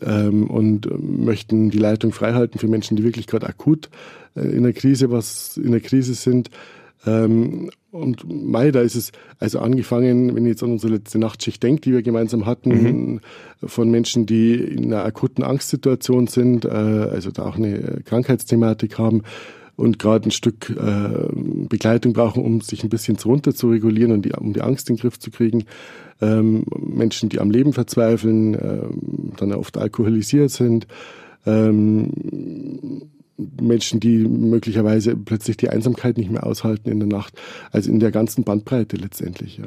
ähm, 0.00 0.48
und 0.48 0.88
möchten 0.98 1.70
die 1.70 1.78
Leitung 1.78 2.12
freihalten 2.12 2.58
für 2.58 2.68
Menschen, 2.68 2.96
die 2.96 3.04
wirklich 3.04 3.26
gerade 3.26 3.46
akut 3.46 3.90
äh, 4.34 4.40
in 4.40 4.62
der 4.62 4.72
Krise 4.72 5.10
was 5.10 5.58
in 5.58 5.72
der 5.72 5.80
Krise 5.80 6.14
sind. 6.14 6.48
Ähm, 7.06 7.70
und 7.94 8.28
Mai, 8.28 8.72
da 8.72 8.80
ist 8.80 8.96
es 8.96 9.12
also 9.38 9.60
angefangen, 9.60 10.34
wenn 10.34 10.44
ich 10.44 10.50
jetzt 10.50 10.62
an 10.64 10.72
unsere 10.72 10.94
letzte 10.94 11.18
Nachtschicht 11.20 11.62
denke, 11.62 11.82
die 11.82 11.92
wir 11.92 12.02
gemeinsam 12.02 12.44
hatten, 12.44 12.70
mhm. 12.70 13.20
von 13.64 13.88
Menschen, 13.88 14.26
die 14.26 14.54
in 14.54 14.92
einer 14.92 15.04
akuten 15.04 15.44
Angstsituation 15.44 16.26
sind, 16.26 16.64
äh, 16.64 16.68
also 16.68 17.30
da 17.30 17.44
auch 17.44 17.56
eine 17.56 18.02
Krankheitsthematik 18.04 18.98
haben 18.98 19.22
und 19.76 20.00
gerade 20.00 20.28
ein 20.28 20.32
Stück 20.32 20.70
äh, 20.70 21.28
Begleitung 21.68 22.14
brauchen, 22.14 22.44
um 22.44 22.60
sich 22.62 22.82
ein 22.82 22.90
bisschen 22.90 23.16
runter 23.24 23.54
zu 23.54 23.68
regulieren 23.68 24.10
und 24.10 24.22
die, 24.22 24.32
um 24.32 24.52
die 24.52 24.62
Angst 24.62 24.90
in 24.90 24.96
den 24.96 25.00
Griff 25.00 25.20
zu 25.20 25.30
kriegen. 25.30 25.64
Ähm, 26.20 26.64
Menschen, 26.76 27.28
die 27.28 27.38
am 27.38 27.52
Leben 27.52 27.72
verzweifeln, 27.72 28.54
ähm, 28.54 29.32
dann 29.36 29.52
oft 29.52 29.78
alkoholisiert 29.78 30.50
sind. 30.50 30.88
Ähm, 31.46 32.10
Menschen, 33.36 33.98
die 33.98 34.18
möglicherweise 34.18 35.16
plötzlich 35.16 35.56
die 35.56 35.68
Einsamkeit 35.68 36.18
nicht 36.18 36.30
mehr 36.30 36.46
aushalten 36.46 36.90
in 36.90 37.00
der 37.00 37.08
Nacht. 37.08 37.34
Also 37.72 37.90
in 37.90 37.98
der 37.98 38.12
ganzen 38.12 38.44
Bandbreite 38.44 38.96
letztendlich. 38.96 39.58
Ja. 39.58 39.64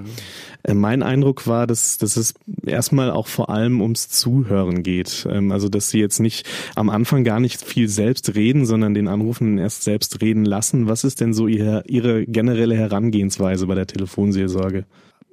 Äh, 0.63 0.73
mein 0.73 1.03
Eindruck 1.03 1.47
war, 1.47 1.67
dass, 1.67 1.97
dass 1.97 2.15
es 2.15 2.33
erstmal 2.65 3.11
auch 3.11 3.27
vor 3.27 3.49
allem 3.49 3.81
ums 3.81 4.07
Zuhören 4.09 4.83
geht. 4.83 5.27
Ähm, 5.29 5.51
also 5.51 5.67
dass 5.67 5.89
sie 5.89 5.99
jetzt 5.99 6.19
nicht 6.19 6.47
am 6.75 6.89
Anfang 6.89 7.23
gar 7.23 7.39
nicht 7.39 7.61
viel 7.61 7.89
selbst 7.89 8.35
reden, 8.35 8.65
sondern 8.65 8.93
den 8.93 9.07
Anrufenden 9.07 9.57
erst 9.57 9.83
selbst 9.83 10.21
reden 10.21 10.45
lassen. 10.45 10.87
Was 10.87 11.03
ist 11.03 11.19
denn 11.19 11.33
so 11.33 11.47
ihre, 11.47 11.83
ihre 11.87 12.25
generelle 12.25 12.75
Herangehensweise 12.75 13.67
bei 13.67 13.75
der 13.75 13.87
Telefonseelsorge? 13.87 14.85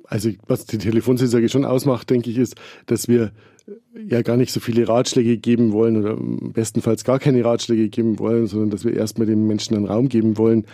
Also 0.06 0.30
was 0.46 0.66
die 0.66 0.78
Telefonseelsorge 0.78 1.49
schon 1.49 1.64
ausmacht, 1.64 2.11
denke 2.11 2.30
ich, 2.30 2.38
ist, 2.38 2.56
dass 2.87 3.08
wir 3.08 3.32
ja 4.08 4.23
gar 4.23 4.37
nicht 4.37 4.52
so 4.52 4.61
viele 4.61 4.87
Ratschläge 4.88 5.38
geben 5.38 5.73
wollen 5.73 5.96
oder 5.96 6.16
bestenfalls 6.18 7.04
gar 7.04 7.18
keine 7.18 7.44
Ratschläge 7.44 7.88
geben 7.88 8.18
wollen, 8.18 8.46
sondern 8.46 8.70
dass 8.70 8.84
wir 8.84 8.94
erstmal 8.94 9.26
den 9.26 9.46
Menschen 9.46 9.76
einen 9.76 9.87
Raum 9.87 10.08
geben 10.08 10.37
wollen, 10.37 10.66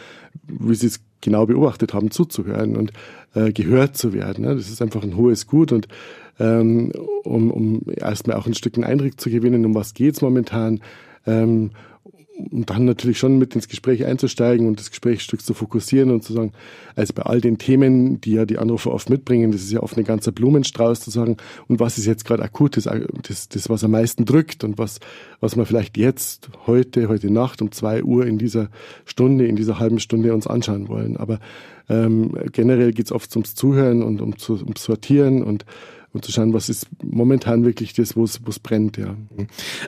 wie 0.46 0.74
sie 0.74 0.88
es 0.88 1.00
genau 1.20 1.46
beobachtet 1.46 1.94
haben, 1.94 2.10
zuzuhören 2.10 2.76
und 2.76 2.92
äh, 3.34 3.52
gehört 3.52 3.96
zu 3.96 4.12
werden. 4.12 4.44
Ne? 4.44 4.56
Das 4.56 4.68
ist 4.68 4.82
einfach 4.82 5.02
ein 5.02 5.16
hohes 5.16 5.46
Gut 5.46 5.70
und 5.70 5.86
ähm, 6.40 6.90
um, 7.22 7.50
um 7.50 7.82
erstmal 7.94 8.36
auch 8.36 8.46
ein 8.46 8.54
Stück 8.54 8.74
einen 8.74 8.84
Eindruck 8.84 9.20
zu 9.20 9.30
gewinnen, 9.30 9.66
um 9.66 9.74
was 9.74 9.94
geht's 9.94 10.22
momentan. 10.22 10.80
Ähm, 11.26 11.70
und 12.50 12.70
dann 12.70 12.84
natürlich 12.84 13.18
schon 13.18 13.38
mit 13.38 13.54
ins 13.54 13.68
Gespräch 13.68 14.04
einzusteigen 14.04 14.66
und 14.66 14.78
das 14.78 14.90
Gesprächsstück 14.90 15.42
zu 15.42 15.54
fokussieren 15.54 16.10
und 16.10 16.24
zu 16.24 16.32
sagen, 16.32 16.52
also 16.96 17.12
bei 17.14 17.22
all 17.22 17.40
den 17.40 17.58
Themen, 17.58 18.20
die 18.20 18.32
ja 18.32 18.46
die 18.46 18.58
Anrufer 18.58 18.92
oft 18.92 19.10
mitbringen, 19.10 19.52
das 19.52 19.62
ist 19.62 19.72
ja 19.72 19.80
oft 19.80 19.96
ein 19.96 20.04
ganzer 20.04 20.32
Blumenstrauß 20.32 21.00
zu 21.00 21.10
sagen, 21.10 21.36
und 21.68 21.80
was 21.80 21.98
ist 21.98 22.06
jetzt 22.06 22.24
gerade 22.24 22.42
akut, 22.42 22.76
das, 22.76 22.88
das, 23.22 23.48
das, 23.48 23.68
was 23.68 23.84
am 23.84 23.92
meisten 23.92 24.24
drückt 24.24 24.64
und 24.64 24.78
was, 24.78 25.00
was 25.40 25.56
man 25.56 25.66
vielleicht 25.66 25.96
jetzt, 25.96 26.50
heute, 26.66 27.08
heute 27.08 27.30
Nacht 27.30 27.62
um 27.62 27.72
zwei 27.72 28.02
Uhr 28.02 28.26
in 28.26 28.38
dieser 28.38 28.68
Stunde, 29.04 29.46
in 29.46 29.56
dieser 29.56 29.78
halben 29.78 30.00
Stunde 30.00 30.34
uns 30.34 30.46
anschauen 30.46 30.88
wollen. 30.88 31.16
Aber 31.16 31.40
ähm, 31.88 32.32
generell 32.52 32.92
geht's 32.92 33.12
oft 33.12 33.34
ums 33.34 33.54
Zuhören 33.54 34.02
und 34.02 34.20
um 34.20 34.38
zu, 34.38 34.54
ums 34.54 34.84
Sortieren 34.84 35.42
und 35.42 35.64
und 36.12 36.24
zu 36.24 36.32
schauen, 36.32 36.52
was 36.52 36.68
ist 36.68 36.88
momentan 37.02 37.64
wirklich 37.64 37.92
das, 37.92 38.16
wo 38.16 38.24
es 38.24 38.58
brennt, 38.58 38.96
ja. 38.96 39.16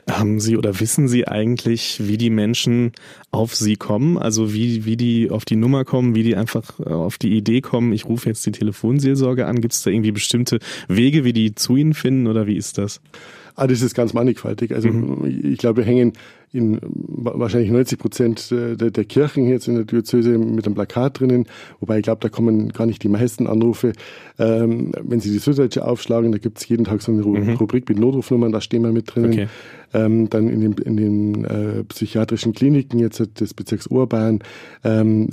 Haben 0.09 0.39
Sie 0.39 0.55
oder 0.55 0.79
wissen 0.79 1.07
Sie 1.07 1.27
eigentlich, 1.27 2.07
wie 2.07 2.17
die 2.17 2.29
Menschen 2.29 2.93
auf 3.31 3.55
Sie 3.55 3.75
kommen? 3.75 4.17
Also 4.17 4.53
wie, 4.53 4.85
wie 4.85 4.95
die 4.95 5.29
auf 5.29 5.43
die 5.43 5.57
Nummer 5.57 5.83
kommen, 5.83 6.15
wie 6.15 6.23
die 6.23 6.35
einfach 6.35 6.79
äh, 6.79 6.83
auf 6.85 7.17
die 7.17 7.35
Idee 7.35 7.59
kommen, 7.61 7.91
ich 7.91 8.05
rufe 8.05 8.29
jetzt 8.29 8.45
die 8.45 8.51
Telefonseelsorge 8.51 9.45
an. 9.45 9.59
Gibt 9.59 9.73
es 9.73 9.83
da 9.83 9.89
irgendwie 9.89 10.11
bestimmte 10.11 10.59
Wege, 10.87 11.25
wie 11.25 11.33
die 11.33 11.55
zu 11.55 11.75
Ihnen 11.75 11.93
finden 11.93 12.27
oder 12.27 12.47
wie 12.47 12.55
ist 12.55 12.77
das? 12.77 13.01
Ah, 13.55 13.67
das 13.67 13.81
ist 13.81 13.93
ganz 13.93 14.13
mannigfaltig. 14.13 14.73
Also 14.73 14.89
mhm. 14.89 15.25
ich 15.25 15.57
glaube, 15.57 15.77
wir 15.77 15.85
hängen 15.85 16.13
in 16.53 16.79
wahrscheinlich 16.83 17.71
90 17.71 17.97
Prozent 17.97 18.51
der, 18.51 18.75
der, 18.75 19.05
Kirchen 19.05 19.47
jetzt 19.47 19.67
in 19.67 19.73
der 19.73 19.85
Diözese 19.85 20.37
mit 20.37 20.65
einem 20.65 20.75
Plakat 20.75 21.19
drinnen, 21.19 21.45
wobei 21.79 21.97
ich 21.97 22.03
glaube, 22.03 22.21
da 22.21 22.29
kommen 22.29 22.69
gar 22.69 22.85
nicht 22.85 23.01
die 23.01 23.09
meisten 23.09 23.47
Anrufe. 23.47 23.93
Ähm, 24.37 24.91
wenn 25.01 25.19
Sie 25.19 25.31
die 25.31 25.39
Süddeutsche 25.39 25.85
aufschlagen, 25.85 26.31
da 26.31 26.37
gibt 26.37 26.59
es 26.59 26.67
jeden 26.67 26.85
Tag 26.85 27.01
so 27.01 27.11
eine 27.11 27.23
mhm. 27.23 27.55
Rubrik 27.55 27.89
mit 27.89 27.99
Notrufnummern, 27.99 28.51
da 28.51 28.61
stehen 28.61 28.83
wir 28.83 28.91
mit 28.91 29.13
drinnen. 29.13 29.33
Okay. 29.33 29.47
Ähm, 29.95 30.27
dann 30.27 30.49
in 30.49 30.61
den, 30.61 30.73
in 30.73 30.97
den 30.97 31.45
äh, 31.45 31.83
psychiatrischen 31.83 32.53
Kliniken 32.53 32.97
jetzt 32.97 33.21
des 33.39 33.53
Bezirks 33.53 33.87
Oberbayern, 33.87 34.39
ähm, 34.83 35.29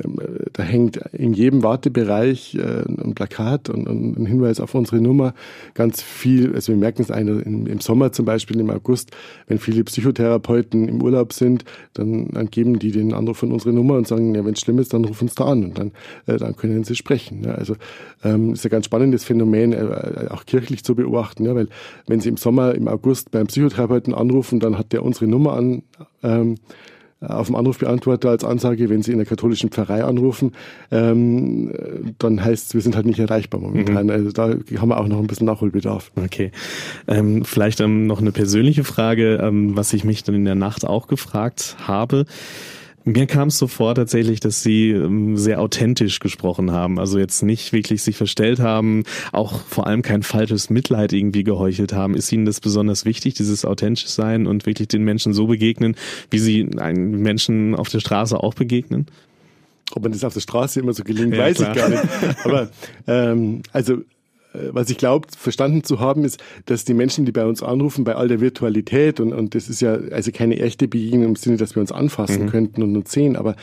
da 0.53 0.63
hängt 0.63 0.99
in 1.13 1.33
jedem 1.33 1.63
Wartebereich 1.63 2.57
äh, 2.57 2.83
ein 2.87 3.15
Plakat 3.15 3.71
und, 3.71 3.89
und, 3.89 4.19
ein 4.19 4.27
Hinweis 4.27 4.61
auf 4.61 4.75
unsere 4.75 5.01
Nummer. 5.01 5.33
Ganz 5.73 6.03
viel, 6.03 6.55
also 6.55 6.73
wir 6.75 6.79
merken 6.79 7.01
es 7.01 7.11
ein, 7.11 7.67
im 7.67 7.81
Sommer 7.81 8.13
zum 8.13 8.27
Beispiel 8.27 8.61
im 8.61 8.69
August, 8.69 9.13
wenn 9.47 9.59
viele 9.59 9.83
Psychotherapeuten 9.83 10.89
im 10.89 11.01
Urlaub 11.11 11.33
sind, 11.33 11.65
dann, 11.95 12.29
dann 12.29 12.51
geben 12.51 12.79
die 12.79 12.93
den 12.93 13.13
Anruf 13.13 13.39
von 13.39 13.53
unserer 13.53 13.73
Nummer 13.73 13.95
und 13.95 14.07
sagen, 14.07 14.35
ja, 14.35 14.45
wenn 14.45 14.55
es 14.55 14.61
schlimm 14.61 14.79
ist, 14.79 14.95
dann 14.95 15.05
ruf 15.05 15.21
uns 15.21 15.35
da 15.35 15.45
an 15.45 15.65
und 15.65 15.79
dann, 15.79 15.93
äh, 16.27 16.37
dann 16.37 16.57
können 16.57 16.85
sie 16.85 16.95
sprechen. 16.95 17.43
Ja, 17.45 17.53
also 17.55 17.77
ähm, 18.25 18.53
ist 18.53 18.65
ein 18.65 18.71
ganz 18.71 18.87
spannendes 18.87 19.25
Phänomen, 19.25 19.73
äh, 19.73 20.29
auch 20.31 20.47
kirchlich 20.47 20.85
zu 20.85 20.95
beobachten, 20.95 21.45
ja, 21.45 21.55
weil 21.55 21.69
wenn 22.07 22.21
sie 22.21 22.29
im 22.29 22.37
Sommer, 22.37 22.75
im 22.75 22.89
August 22.89 23.31
beim 23.31 23.47
Psychotherapeuten 23.47 24.15
anrufen, 24.15 24.61
dann 24.61 24.79
hat 24.79 24.93
der 24.93 25.05
unsere 25.05 25.27
Nummer 25.27 25.55
an. 25.55 25.83
Ähm, 26.23 26.57
auf 27.21 27.49
dem 27.49 27.57
Anrufbeantworter 27.57 28.31
als 28.31 28.45
Ansage, 28.45 28.89
wenn 28.89 29.03
Sie 29.03 29.13
in 29.13 29.19
der 29.19 29.27
katholischen 29.27 29.71
Pfarrei 29.71 30.05
anrufen, 30.05 30.53
ähm, 30.91 32.15
dann 32.19 32.43
heißt 32.43 32.69
es, 32.69 32.75
wir 32.75 32.81
sind 32.81 32.97
halt 32.97 33.07
nicht 33.07 33.19
erreichbar 33.19 33.61
momentan. 33.61 34.05
Mhm. 34.05 34.11
Also 34.11 34.33
da 34.33 34.49
haben 34.49 34.89
wir 34.89 34.99
auch 34.99 35.07
noch 35.07 35.19
ein 35.19 35.27
bisschen 35.27 35.47
Nachholbedarf. 35.47 36.11
Okay. 36.17 36.51
Ähm, 37.07 37.45
vielleicht 37.45 37.81
ähm, 37.81 38.07
noch 38.07 38.21
eine 38.21 38.33
persönliche 38.33 38.85
Frage, 38.85 39.39
ähm, 39.43 39.77
was 39.77 39.93
ich 39.93 40.05
mich 40.05 40.25
dann 40.25 40.35
in 40.35 40.45
der 40.45 40.55
Nacht 40.55 40.87
auch 40.87 41.09
gefragt 41.09 41.77
habe. 41.87 42.25
Mir 43.05 43.27
kam 43.27 43.49
es 43.49 43.59
so 43.59 43.67
vor 43.67 43.95
tatsächlich, 43.95 44.41
dass 44.41 44.63
sie 44.63 44.91
ähm, 44.91 45.37
sehr 45.37 45.61
authentisch 45.61 46.19
gesprochen 46.19 46.71
haben. 46.71 46.99
Also 46.99 47.19
jetzt 47.19 47.43
nicht 47.43 47.73
wirklich 47.73 48.03
sich 48.03 48.17
verstellt 48.17 48.61
haben, 48.61 49.05
auch 49.33 49.61
vor 49.63 49.87
allem 49.87 50.03
kein 50.03 50.23
falsches 50.23 50.69
Mitleid 50.69 51.13
irgendwie 51.13 51.43
geheuchelt 51.43 51.93
haben. 51.93 52.15
Ist 52.15 52.31
Ihnen 52.31 52.45
das 52.45 52.61
besonders 52.61 53.05
wichtig, 53.05 53.35
dieses 53.35 53.65
authentisch 53.65 54.09
sein 54.09 54.47
und 54.47 54.67
wirklich 54.67 54.89
den 54.89 55.03
Menschen 55.03 55.33
so 55.33 55.47
begegnen, 55.47 55.97
wie 56.31 56.39
Sie 56.39 56.69
einen 56.79 57.23
Menschen 57.23 57.75
auf 57.75 57.89
der 57.89 58.01
Straße 58.01 58.39
auch 58.39 58.55
begegnen? 58.55 59.07
Ob 59.93 60.03
man 60.03 60.13
das 60.13 60.23
auf 60.23 60.35
der 60.35 60.41
Straße 60.41 60.79
immer 60.79 60.93
so 60.93 61.03
gelingt, 61.03 61.35
ja, 61.35 61.41
weiß 61.41 61.57
klar. 61.57 61.71
ich 61.71 61.77
gar 61.77 61.89
nicht. 61.89 62.05
Aber 62.45 62.71
ähm, 63.07 63.63
also 63.73 64.03
was 64.53 64.91
ich 64.91 64.99
glaube, 64.99 65.29
verstanden 65.37 65.85
zu 65.85 66.01
haben, 66.01 66.25
ist, 66.25 66.43
dass 66.67 66.85
die 66.85 66.95
Menschen, 66.95 67.25
die 67.25 67.33
bei 67.33 67.47
uns 67.47 67.63
anrufen, 67.63 68.05
bei 68.05 68.17
all 68.17 68.29
der 68.29 68.41
Virtualität, 68.41 69.21
und, 69.21 69.33
und 69.33 69.55
das 69.55 69.69
ist 69.69 69.81
ja 69.81 69.95
also 69.95 70.33
keine 70.33 70.59
echte 70.59 70.89
Begegnung 70.89 71.25
im 71.25 71.37
Sinne, 71.37 71.57
dass 71.57 71.77
wir 71.77 71.81
uns 71.81 71.93
anfassen 71.93 72.45
mhm. 72.45 72.49
könnten 72.49 72.83
und 72.83 72.97
uns 72.97 73.13
sehen, 73.13 73.37
aber 73.37 73.55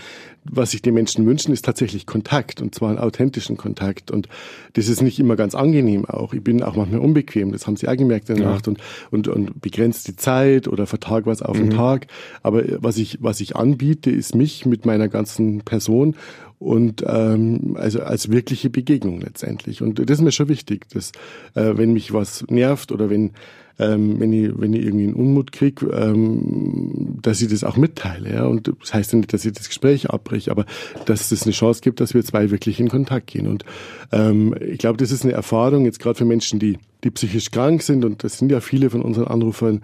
was 0.50 0.72
sich 0.72 0.82
die 0.82 0.92
Menschen 0.92 1.26
wünschen, 1.26 1.52
ist 1.52 1.66
tatsächlich 1.66 2.06
Kontakt 2.06 2.62
und 2.62 2.74
zwar 2.74 2.90
einen 2.90 3.00
authentischen 3.00 3.58
Kontakt. 3.58 4.12
Und 4.12 4.30
das 4.74 4.88
ist 4.88 5.02
nicht 5.02 5.20
immer 5.20 5.36
ganz 5.36 5.56
angenehm 5.56 6.06
auch. 6.06 6.34
Ich 6.34 6.42
bin 6.42 6.64
auch 6.64 6.76
manchmal 6.76 7.02
unbequem, 7.02 7.52
das 7.52 7.68
haben 7.68 7.76
Sie 7.76 7.88
auch 7.88 7.98
gemerkt 7.98 8.30
in 8.30 8.38
der 8.38 8.46
ja. 8.46 8.52
Nacht 8.52 8.68
und, 8.68 8.80
und, 9.12 9.28
und 9.28 9.62
begrenzt 9.62 10.08
die 10.08 10.16
Zeit 10.16 10.68
oder 10.68 10.88
vertag 10.88 11.26
was 11.26 11.42
auf 11.42 11.58
mhm. 11.58 11.70
den 11.70 11.70
Tag. 11.72 12.08
Aber 12.44 12.64
was 12.82 12.98
ich, 12.98 13.18
was 13.22 13.42
ich 13.42 13.56
anbiete, 13.56 14.10
ist 14.10 14.36
mich 14.36 14.66
mit 14.66 14.86
meiner 14.86 15.10
ganzen 15.10 15.62
Person 15.62 16.16
und 16.60 17.04
ähm, 17.08 17.76
also 17.78 18.02
als 18.02 18.32
wirkliche 18.32 18.70
Begegnung 18.70 19.22
letztendlich. 19.22 19.84
Und 19.84 20.00
das 20.00 20.18
ist 20.18 20.24
mir 20.24 20.32
schon 20.32 20.50
wichtig, 20.50 20.87
dass 20.94 21.12
äh, 21.56 21.78
wenn 21.78 21.94
mich 21.94 22.14
was 22.14 22.46
nervt 22.50 22.92
oder 22.92 23.10
wenn 23.10 23.32
ähm, 23.80 24.20
wenn 24.20 24.34
ich 24.34 24.52
wenn 24.56 24.74
ich 24.74 24.86
irgendwie 24.86 25.06
einen 25.06 25.14
Unmut 25.14 25.52
krieg, 25.52 25.82
ähm, 25.84 27.20
dass 27.22 27.42
ich 27.42 27.50
das 27.50 27.64
auch 27.64 27.78
mitteile. 27.78 28.34
Ja? 28.34 28.46
Und 28.46 28.74
das 28.82 28.94
heißt 28.94 29.14
ja 29.14 29.18
nicht, 29.20 29.34
dass 29.34 29.46
ich 29.46 29.54
das 29.54 29.68
Gespräch 29.68 30.10
abbreche, 30.10 30.52
aber 30.52 30.66
dass 31.06 31.32
es 31.32 31.44
eine 31.44 31.52
Chance 31.52 31.82
gibt, 31.82 32.00
dass 32.00 32.14
wir 32.14 32.24
zwei 32.24 32.50
wirklich 32.50 32.80
in 32.80 32.90
Kontakt 32.90 33.28
gehen. 33.28 33.48
Und 33.48 33.66
ähm, 34.12 34.56
ich 34.60 34.80
glaube, 34.80 34.98
das 34.98 35.12
ist 35.12 35.24
eine 35.24 35.34
Erfahrung 35.34 35.86
jetzt 35.86 36.00
gerade 36.00 36.18
für 36.18 36.26
Menschen, 36.26 36.60
die 36.60 36.78
die 37.04 37.12
psychisch 37.12 37.52
krank 37.52 37.84
sind 37.84 38.04
und 38.04 38.24
das 38.24 38.40
sind 38.40 38.52
ja 38.52 38.60
viele 38.60 38.90
von 38.90 39.04
unseren 39.04 39.28
Anrufern, 39.28 39.82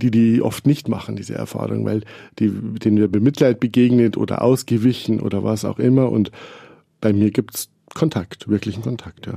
die 0.00 0.10
die 0.10 0.40
oft 0.40 0.66
nicht 0.66 0.88
machen, 0.88 1.14
diese 1.14 1.34
Erfahrung, 1.34 1.84
weil 1.84 2.02
die, 2.38 2.50
denen 2.50 2.96
wir 2.96 3.08
Bemitleid 3.08 3.60
begegnet 3.60 4.16
oder 4.16 4.40
ausgewichen 4.40 5.20
oder 5.20 5.44
was 5.44 5.66
auch 5.66 5.78
immer. 5.78 6.10
Und 6.10 6.30
bei 7.02 7.12
mir 7.12 7.30
gibt's 7.30 7.68
Kontakt, 7.94 8.48
wirklichen 8.48 8.82
Kontakt, 8.82 9.26
ja. 9.26 9.34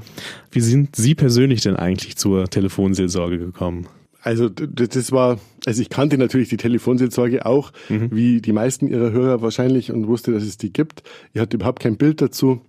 Wie 0.51 0.61
sind 0.61 0.95
Sie 0.95 1.15
persönlich 1.15 1.61
denn 1.61 1.75
eigentlich 1.75 2.17
zur 2.17 2.49
Telefonseelsorge 2.49 3.37
gekommen? 3.37 3.87
Also 4.21 4.49
das 4.49 5.11
war, 5.11 5.39
also 5.65 5.81
ich 5.81 5.89
kannte 5.89 6.17
natürlich 6.17 6.49
die 6.49 6.57
Telefonseelsorge 6.57 7.45
auch, 7.45 7.71
mhm. 7.87 8.09
wie 8.11 8.41
die 8.41 8.51
meisten 8.51 8.87
ihrer 8.87 9.11
Hörer 9.11 9.41
wahrscheinlich 9.41 9.91
und 9.91 10.07
wusste, 10.07 10.33
dass 10.33 10.43
es 10.43 10.57
die 10.57 10.73
gibt. 10.73 11.03
Ich 11.33 11.39
hatte 11.39 11.55
überhaupt 11.55 11.81
kein 11.81 11.95
Bild 11.97 12.21
dazu. 12.21 12.61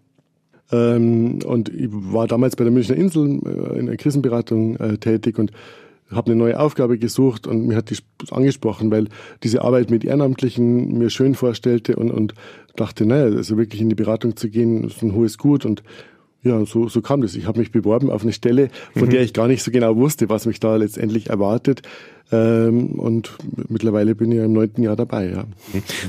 Ähm, 0.71 1.40
und 1.45 1.68
ich 1.71 1.88
war 1.90 2.28
damals 2.28 2.54
bei 2.54 2.64
der 2.64 2.73
Münchner 2.73 2.97
Insel 2.97 3.40
äh, 3.45 3.78
in 3.78 3.87
der 3.87 3.97
Krisenberatung 3.97 4.76
äh, 4.76 4.99
tätig 4.99 5.38
und 5.38 5.50
habe 6.11 6.30
eine 6.30 6.37
neue 6.37 6.59
Aufgabe 6.59 6.99
gesucht 6.99 7.47
und 7.47 7.66
mir 7.66 7.76
hat 7.76 7.90
die 7.90 7.97
angesprochen, 8.30 8.90
weil 8.90 9.09
diese 9.42 9.62
Arbeit 9.62 9.90
mit 9.90 10.04
Ehrenamtlichen 10.04 10.97
mir 10.97 11.11
schön 11.11 11.35
vorstellte 11.35 11.97
und, 11.97 12.11
und 12.11 12.35
dachte, 12.80 13.06
naja, 13.06 13.25
also 13.25 13.56
wirklich 13.56 13.80
in 13.80 13.88
die 13.88 13.94
Beratung 13.94 14.37
zu 14.37 14.49
gehen, 14.49 14.85
ist 14.85 15.02
ein 15.02 15.14
hohes 15.14 15.38
Gut 15.38 15.64
und 15.64 15.82
ja, 16.42 16.64
so, 16.64 16.88
so 16.88 17.00
kam 17.00 17.20
das. 17.20 17.35
Ich 17.35 17.47
habe 17.47 17.58
mich 17.58 17.73
beworben 17.73 18.11
auf 18.11 18.23
eine 18.23 18.32
Stelle, 18.32 18.70
von 18.92 19.08
mhm. 19.08 19.11
der 19.11 19.23
ich 19.23 19.32
gar 19.32 19.49
nicht 19.49 19.62
so 19.62 19.70
genau 19.70 19.97
wusste, 19.97 20.28
was 20.28 20.47
mich 20.47 20.61
da 20.61 20.76
letztendlich 20.76 21.30
erwartet. 21.30 21.82
Ähm, 22.30 22.99
und 22.99 23.32
mittlerweile 23.68 24.14
bin 24.14 24.30
ich 24.32 24.38
ja 24.38 24.44
im 24.44 24.52
neunten 24.52 24.82
Jahr 24.82 24.97
dabei, 24.97 25.30
ja. 25.30 25.44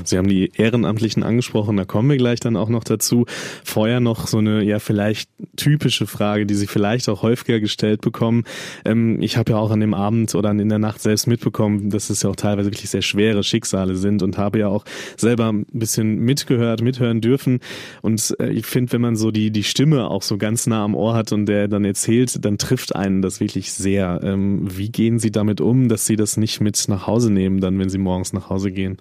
Sie 0.04 0.18
haben 0.18 0.28
die 0.28 0.52
Ehrenamtlichen 0.54 1.22
angesprochen, 1.22 1.76
da 1.76 1.84
kommen 1.84 2.10
wir 2.10 2.16
gleich 2.16 2.40
dann 2.40 2.56
auch 2.56 2.68
noch 2.68 2.84
dazu. 2.84 3.24
Vorher 3.64 4.00
noch 4.00 4.26
so 4.26 4.38
eine, 4.38 4.62
ja, 4.62 4.78
vielleicht 4.78 5.30
typische 5.56 6.06
Frage, 6.06 6.46
die 6.46 6.54
Sie 6.54 6.66
vielleicht 6.66 7.08
auch 7.08 7.22
häufiger 7.22 7.60
gestellt 7.60 8.00
bekommen. 8.02 8.44
Ähm, 8.84 9.22
ich 9.22 9.36
habe 9.36 9.52
ja 9.52 9.58
auch 9.58 9.70
an 9.70 9.80
dem 9.80 9.94
Abend 9.94 10.34
oder 10.34 10.50
in 10.50 10.68
der 10.68 10.78
Nacht 10.78 11.00
selbst 11.00 11.26
mitbekommen, 11.26 11.90
dass 11.90 12.10
es 12.10 12.22
ja 12.22 12.30
auch 12.30 12.36
teilweise 12.36 12.70
wirklich 12.70 12.90
sehr 12.90 13.02
schwere 13.02 13.42
Schicksale 13.42 13.96
sind 13.96 14.22
und 14.22 14.36
habe 14.36 14.58
ja 14.58 14.68
auch 14.68 14.84
selber 15.16 15.50
ein 15.50 15.66
bisschen 15.72 16.18
mitgehört, 16.18 16.82
mithören 16.82 17.20
dürfen. 17.20 17.60
Und 18.02 18.36
äh, 18.38 18.50
ich 18.50 18.66
finde, 18.66 18.92
wenn 18.92 19.00
man 19.00 19.16
so 19.16 19.30
die, 19.30 19.50
die 19.50 19.64
Stimme 19.64 20.08
auch 20.08 20.22
so 20.22 20.36
ganz 20.36 20.66
nah 20.66 20.84
am 20.84 20.94
Ohr 20.94 21.14
hat 21.14 21.32
und 21.32 21.46
der 21.46 21.68
dann 21.68 21.84
erzählt, 21.84 22.44
dann 22.44 22.58
trifft 22.58 22.94
einen 22.94 23.22
das 23.22 23.40
wirklich 23.40 23.72
sehr. 23.72 24.20
Ähm, 24.22 24.68
wie 24.76 24.90
gehen 24.90 25.18
Sie 25.18 25.30
damit 25.30 25.60
um, 25.60 25.88
dass 25.88 26.09
Sie 26.10 26.16
das 26.16 26.36
nicht 26.36 26.60
mit 26.60 26.84
nach 26.88 27.06
Hause 27.06 27.30
nehmen, 27.30 27.60
dann, 27.60 27.78
wenn 27.78 27.88
Sie 27.88 27.98
morgens 27.98 28.32
nach 28.32 28.50
Hause 28.50 28.72
gehen? 28.72 28.98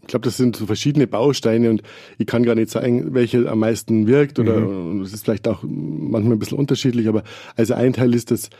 Ich 0.00 0.06
glaube, 0.06 0.24
das 0.24 0.36
sind 0.36 0.54
so 0.54 0.66
verschiedene 0.66 1.08
Bausteine 1.08 1.70
und 1.70 1.82
ich 2.18 2.26
kann 2.28 2.44
gar 2.44 2.54
nicht 2.54 2.70
sagen, 2.70 3.14
welche 3.14 3.50
am 3.50 3.58
meisten 3.58 4.06
wirkt 4.06 4.38
oder 4.38 4.60
mhm. 4.60 5.00
es 5.00 5.12
ist 5.12 5.24
vielleicht 5.24 5.48
auch 5.48 5.64
manchmal 5.64 6.36
ein 6.36 6.38
bisschen 6.38 6.58
unterschiedlich, 6.58 7.08
aber 7.08 7.24
also 7.56 7.74
ein 7.74 7.92
Teil 7.92 8.14
ist 8.14 8.30
das, 8.30 8.50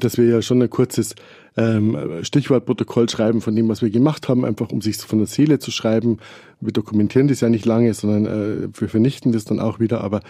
dass 0.00 0.18
wir 0.18 0.24
ja 0.24 0.42
schon 0.42 0.60
ein 0.60 0.70
kurzes 0.70 1.14
ähm, 1.56 1.96
Stichwortprotokoll 2.22 3.08
schreiben 3.08 3.40
von 3.40 3.54
dem, 3.54 3.68
was 3.68 3.82
wir 3.82 3.90
gemacht 3.90 4.28
haben, 4.28 4.44
einfach 4.44 4.70
um 4.70 4.80
sich 4.80 4.96
von 4.96 5.18
der 5.18 5.28
Seele 5.28 5.60
zu 5.60 5.70
schreiben. 5.70 6.18
Wir 6.60 6.72
dokumentieren 6.72 7.28
das 7.28 7.40
ja 7.40 7.48
nicht 7.48 7.66
lange, 7.66 7.94
sondern 7.94 8.26
äh, 8.26 8.68
wir 8.76 8.88
vernichten 8.88 9.30
das 9.30 9.44
dann 9.44 9.60
auch 9.60 9.78
wieder, 9.78 10.00
aber 10.00 10.22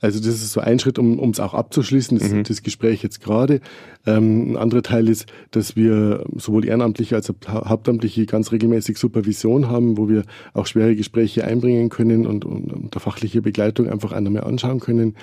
also 0.00 0.18
das 0.18 0.28
ist 0.28 0.52
so 0.52 0.60
ein 0.60 0.78
Schritt, 0.78 0.98
um 0.98 1.30
es 1.30 1.40
auch 1.40 1.54
abzuschließen, 1.54 2.18
das, 2.18 2.30
mhm. 2.30 2.42
das 2.44 2.62
Gespräch 2.62 3.02
jetzt 3.02 3.20
gerade. 3.20 3.60
Ähm, 4.06 4.52
ein 4.52 4.56
anderer 4.56 4.82
Teil 4.82 5.08
ist, 5.08 5.26
dass 5.50 5.76
wir 5.76 6.24
sowohl 6.36 6.64
Ehrenamtliche 6.64 7.16
als 7.16 7.30
auch 7.30 7.34
Hauptamtliche 7.48 8.26
ganz 8.26 8.52
regelmäßig 8.52 8.98
Supervision 8.98 9.68
haben, 9.68 9.96
wo 9.96 10.08
wir 10.08 10.24
auch 10.54 10.66
schwere 10.66 10.94
Gespräche 10.94 11.44
einbringen 11.44 11.88
können 11.88 12.26
und, 12.26 12.44
und 12.44 12.72
unter 12.72 13.00
fachliche 13.00 13.42
Begleitung 13.42 13.88
einfach 13.88 14.12
einmal 14.12 14.32
mehr 14.32 14.46
anschauen 14.46 14.80
können. 14.80 15.14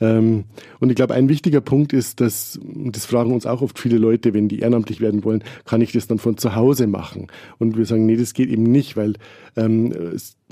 Ähm, 0.00 0.44
und 0.78 0.90
ich 0.90 0.96
glaube, 0.96 1.14
ein 1.14 1.28
wichtiger 1.28 1.60
Punkt 1.60 1.92
ist, 1.92 2.20
dass, 2.20 2.58
das 2.62 3.06
fragen 3.06 3.32
uns 3.32 3.46
auch 3.46 3.62
oft 3.62 3.78
viele 3.78 3.98
Leute, 3.98 4.34
wenn 4.34 4.48
die 4.48 4.60
ehrenamtlich 4.60 5.00
werden 5.00 5.24
wollen, 5.24 5.42
kann 5.64 5.80
ich 5.80 5.92
das 5.92 6.06
dann 6.06 6.18
von 6.18 6.36
zu 6.36 6.54
Hause 6.54 6.86
machen? 6.86 7.26
Und 7.58 7.76
wir 7.76 7.84
sagen, 7.84 8.06
nee, 8.06 8.16
das 8.16 8.34
geht 8.34 8.48
eben 8.48 8.62
nicht, 8.62 8.96
weil 8.96 9.14
ähm, 9.56 9.92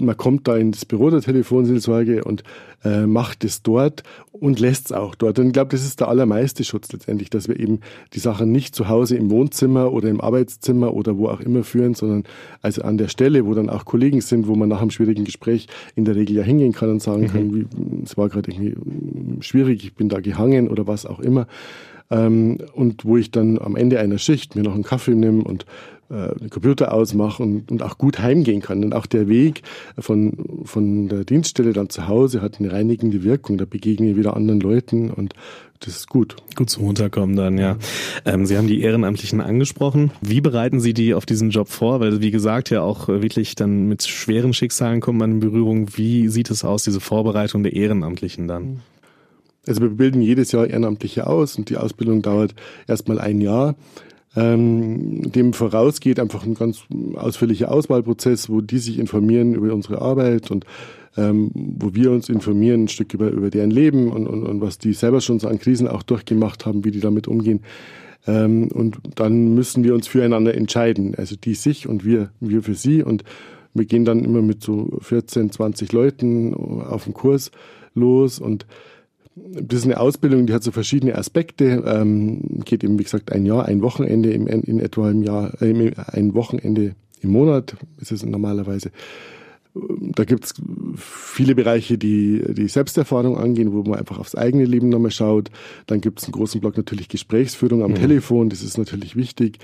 man 0.00 0.16
kommt 0.16 0.46
da 0.46 0.56
ins 0.56 0.84
Büro 0.84 1.10
der 1.10 1.20
Telefonseelsorge 1.20 2.24
und 2.24 2.42
äh, 2.84 3.06
macht 3.06 3.44
es 3.44 3.62
dort 3.62 4.02
und 4.32 4.60
lässt 4.60 4.86
es 4.86 4.92
auch 4.92 5.14
dort. 5.14 5.38
Und 5.38 5.48
ich 5.48 5.52
glaube, 5.52 5.70
das 5.70 5.84
ist 5.84 6.00
der 6.00 6.08
allermeiste 6.08 6.64
Schutz 6.64 6.92
letztendlich, 6.92 7.30
dass 7.30 7.48
wir 7.48 7.58
eben 7.58 7.80
die 8.12 8.18
Sachen 8.18 8.52
nicht 8.52 8.74
zu 8.74 8.88
Hause 8.88 9.16
im 9.16 9.30
Wohnzimmer 9.30 9.92
oder 9.92 10.08
im 10.08 10.20
Arbeitszimmer 10.20 10.92
oder 10.92 11.16
wo 11.16 11.28
auch 11.28 11.40
immer 11.40 11.64
führen, 11.64 11.94
sondern 11.94 12.24
also 12.62 12.82
an 12.82 12.98
der 12.98 13.08
Stelle, 13.08 13.46
wo 13.46 13.54
dann 13.54 13.70
auch 13.70 13.84
Kollegen 13.84 14.20
sind, 14.20 14.46
wo 14.46 14.54
man 14.54 14.68
nach 14.68 14.80
einem 14.80 14.90
schwierigen 14.90 15.24
Gespräch 15.24 15.66
in 15.94 16.04
der 16.04 16.14
Regel 16.14 16.36
ja 16.36 16.42
hingehen 16.42 16.72
kann 16.72 16.90
und 16.90 17.02
sagen 17.02 17.22
mhm. 17.22 17.28
kann, 17.28 17.54
wie, 17.54 17.66
es 18.04 18.16
war 18.16 18.28
gerade 18.28 18.50
irgendwie 18.50 18.76
schwierig, 19.40 19.84
ich 19.84 19.94
bin 19.94 20.08
da 20.08 20.20
gehangen 20.20 20.68
oder 20.68 20.86
was 20.86 21.06
auch 21.06 21.20
immer. 21.20 21.46
Ähm, 22.08 22.58
und 22.74 23.04
wo 23.04 23.16
ich 23.16 23.30
dann 23.30 23.58
am 23.58 23.74
Ende 23.74 23.98
einer 23.98 24.18
Schicht 24.18 24.54
mir 24.54 24.62
noch 24.62 24.74
einen 24.74 24.84
Kaffee 24.84 25.14
nehme 25.14 25.42
und 25.42 25.66
den 26.08 26.50
Computer 26.50 26.92
ausmache 26.92 27.42
und, 27.42 27.70
und 27.70 27.82
auch 27.82 27.98
gut 27.98 28.20
heimgehen 28.20 28.62
kann. 28.62 28.84
Und 28.84 28.94
auch 28.94 29.06
der 29.06 29.28
Weg 29.28 29.62
von, 29.98 30.62
von 30.64 31.08
der 31.08 31.24
Dienststelle 31.24 31.72
dann 31.72 31.90
zu 31.90 32.06
Hause 32.06 32.42
hat 32.42 32.60
eine 32.60 32.72
reinigende 32.72 33.24
Wirkung. 33.24 33.58
Da 33.58 33.64
begegne 33.64 34.10
ich 34.10 34.16
wieder 34.16 34.36
anderen 34.36 34.60
Leuten 34.60 35.10
und 35.10 35.34
das 35.80 35.96
ist 35.96 36.08
gut. 36.08 36.36
Gut 36.54 36.70
zum 36.70 36.84
Runterkommen 36.84 37.36
dann, 37.36 37.58
ja. 37.58 37.76
Ähm, 38.24 38.46
Sie 38.46 38.56
haben 38.56 38.66
die 38.66 38.80
Ehrenamtlichen 38.80 39.40
angesprochen. 39.40 40.10
Wie 40.22 40.40
bereiten 40.40 40.80
Sie 40.80 40.94
die 40.94 41.12
auf 41.12 41.26
diesen 41.26 41.50
Job 41.50 41.68
vor? 41.68 42.00
Weil, 42.00 42.20
wie 42.20 42.30
gesagt, 42.30 42.70
ja 42.70 42.82
auch 42.82 43.08
wirklich 43.08 43.56
dann 43.56 43.86
mit 43.86 44.02
schweren 44.04 44.52
Schicksalen 44.52 45.00
kommt 45.00 45.18
man 45.18 45.32
in 45.32 45.40
Berührung. 45.40 45.88
Wie 45.96 46.28
sieht 46.28 46.50
es 46.50 46.64
aus, 46.64 46.84
diese 46.84 47.00
Vorbereitung 47.00 47.62
der 47.62 47.74
Ehrenamtlichen 47.74 48.48
dann? 48.48 48.80
Also 49.66 49.82
wir 49.82 49.90
bilden 49.90 50.22
jedes 50.22 50.52
Jahr 50.52 50.66
Ehrenamtliche 50.66 51.26
aus 51.26 51.56
und 51.56 51.68
die 51.68 51.76
Ausbildung 51.76 52.22
dauert 52.22 52.54
erstmal 52.86 53.18
ein 53.18 53.40
Jahr. 53.40 53.74
Ähm, 54.36 55.32
dem 55.32 55.54
vorausgeht 55.54 56.20
einfach 56.20 56.44
ein 56.44 56.54
ganz 56.54 56.82
ausführlicher 57.14 57.72
Auswahlprozess, 57.72 58.50
wo 58.50 58.60
die 58.60 58.78
sich 58.78 58.98
informieren 58.98 59.54
über 59.54 59.72
unsere 59.72 60.02
Arbeit 60.02 60.50
und 60.50 60.66
ähm, 61.16 61.50
wo 61.54 61.94
wir 61.94 62.10
uns 62.10 62.28
informieren 62.28 62.84
ein 62.84 62.88
Stück 62.88 63.14
über, 63.14 63.30
über 63.30 63.48
deren 63.48 63.70
Leben 63.70 64.12
und, 64.12 64.26
und, 64.26 64.44
und 64.44 64.60
was 64.60 64.78
die 64.78 64.92
selber 64.92 65.22
schon 65.22 65.38
so 65.38 65.48
an 65.48 65.58
Krisen 65.58 65.88
auch 65.88 66.02
durchgemacht 66.02 66.66
haben, 66.66 66.84
wie 66.84 66.90
die 66.90 67.00
damit 67.00 67.26
umgehen. 67.26 67.62
Ähm, 68.26 68.68
und 68.72 68.98
dann 69.14 69.54
müssen 69.54 69.84
wir 69.84 69.94
uns 69.94 70.08
füreinander 70.08 70.54
entscheiden, 70.54 71.14
also 71.16 71.36
die 71.36 71.54
sich 71.54 71.88
und 71.88 72.04
wir, 72.04 72.30
wir 72.40 72.62
für 72.62 72.74
sie. 72.74 73.02
Und 73.02 73.24
wir 73.72 73.86
gehen 73.86 74.04
dann 74.04 74.24
immer 74.24 74.42
mit 74.42 74.62
so 74.62 74.98
14, 75.00 75.50
20 75.50 75.92
Leuten 75.92 76.54
auf 76.54 77.04
den 77.04 77.14
Kurs 77.14 77.50
los 77.94 78.38
und 78.38 78.66
das 79.36 79.80
ist 79.80 79.84
eine 79.84 80.00
Ausbildung, 80.00 80.46
die 80.46 80.54
hat 80.54 80.62
so 80.62 80.72
verschiedene 80.72 81.16
Aspekte. 81.16 81.84
Ähm, 81.86 82.62
geht 82.64 82.82
eben, 82.82 82.98
wie 82.98 83.04
gesagt, 83.04 83.32
ein 83.32 83.44
Jahr, 83.44 83.66
ein 83.66 83.82
Wochenende 83.82 84.30
im, 84.30 84.46
in 84.46 84.80
etwa 84.80 85.10
im 85.10 85.22
Jahr, 85.22 85.60
äh, 85.60 85.92
ein 86.12 86.34
Wochenende 86.34 86.94
im 87.20 87.30
Monat 87.30 87.76
ist 87.98 88.12
es 88.12 88.24
normalerweise. 88.24 88.90
Da 89.74 90.24
gibt's 90.24 90.54
viele 90.96 91.54
Bereiche, 91.54 91.98
die 91.98 92.42
die 92.48 92.68
Selbsterfahrung 92.68 93.36
angehen, 93.36 93.74
wo 93.74 93.82
man 93.82 93.98
einfach 93.98 94.18
aufs 94.18 94.34
eigene 94.34 94.64
Leben 94.64 94.88
nochmal 94.88 95.10
schaut. 95.10 95.50
Dann 95.86 96.00
gibt's 96.00 96.24
einen 96.24 96.32
großen 96.32 96.62
Block 96.62 96.78
natürlich 96.78 97.08
Gesprächsführung 97.08 97.82
am 97.82 97.90
mhm. 97.90 97.96
Telefon, 97.96 98.48
das 98.48 98.62
ist 98.62 98.78
natürlich 98.78 99.16
wichtig. 99.16 99.58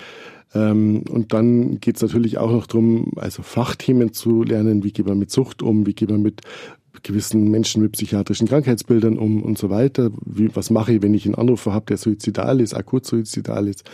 Ähm, 0.54 1.04
und 1.08 1.32
dann 1.32 1.80
geht's 1.80 2.02
natürlich 2.02 2.36
auch 2.36 2.50
noch 2.50 2.66
drum, 2.66 3.12
also 3.16 3.42
Fachthemen 3.42 4.12
zu 4.12 4.42
lernen, 4.42 4.84
wie 4.84 4.92
geht 4.92 5.06
man 5.06 5.18
mit 5.18 5.30
Sucht 5.30 5.62
um, 5.62 5.86
wie 5.86 5.94
geht 5.94 6.10
man 6.10 6.20
mit 6.20 6.42
gewissen 7.02 7.50
Menschen 7.50 7.82
mit 7.82 7.92
psychiatrischen 7.92 8.48
Krankheitsbildern 8.48 9.18
um 9.18 9.42
und 9.42 9.58
so 9.58 9.70
weiter. 9.70 10.10
Wie, 10.24 10.54
was 10.54 10.70
mache 10.70 10.92
ich, 10.94 11.02
wenn 11.02 11.14
ich 11.14 11.26
einen 11.26 11.34
Anrufer 11.34 11.72
habe, 11.72 11.86
der 11.86 11.96
suizidal 11.96 12.60
ist, 12.60 12.74
akut 12.74 13.06
suizidal 13.06 13.68
ist? 13.68 13.84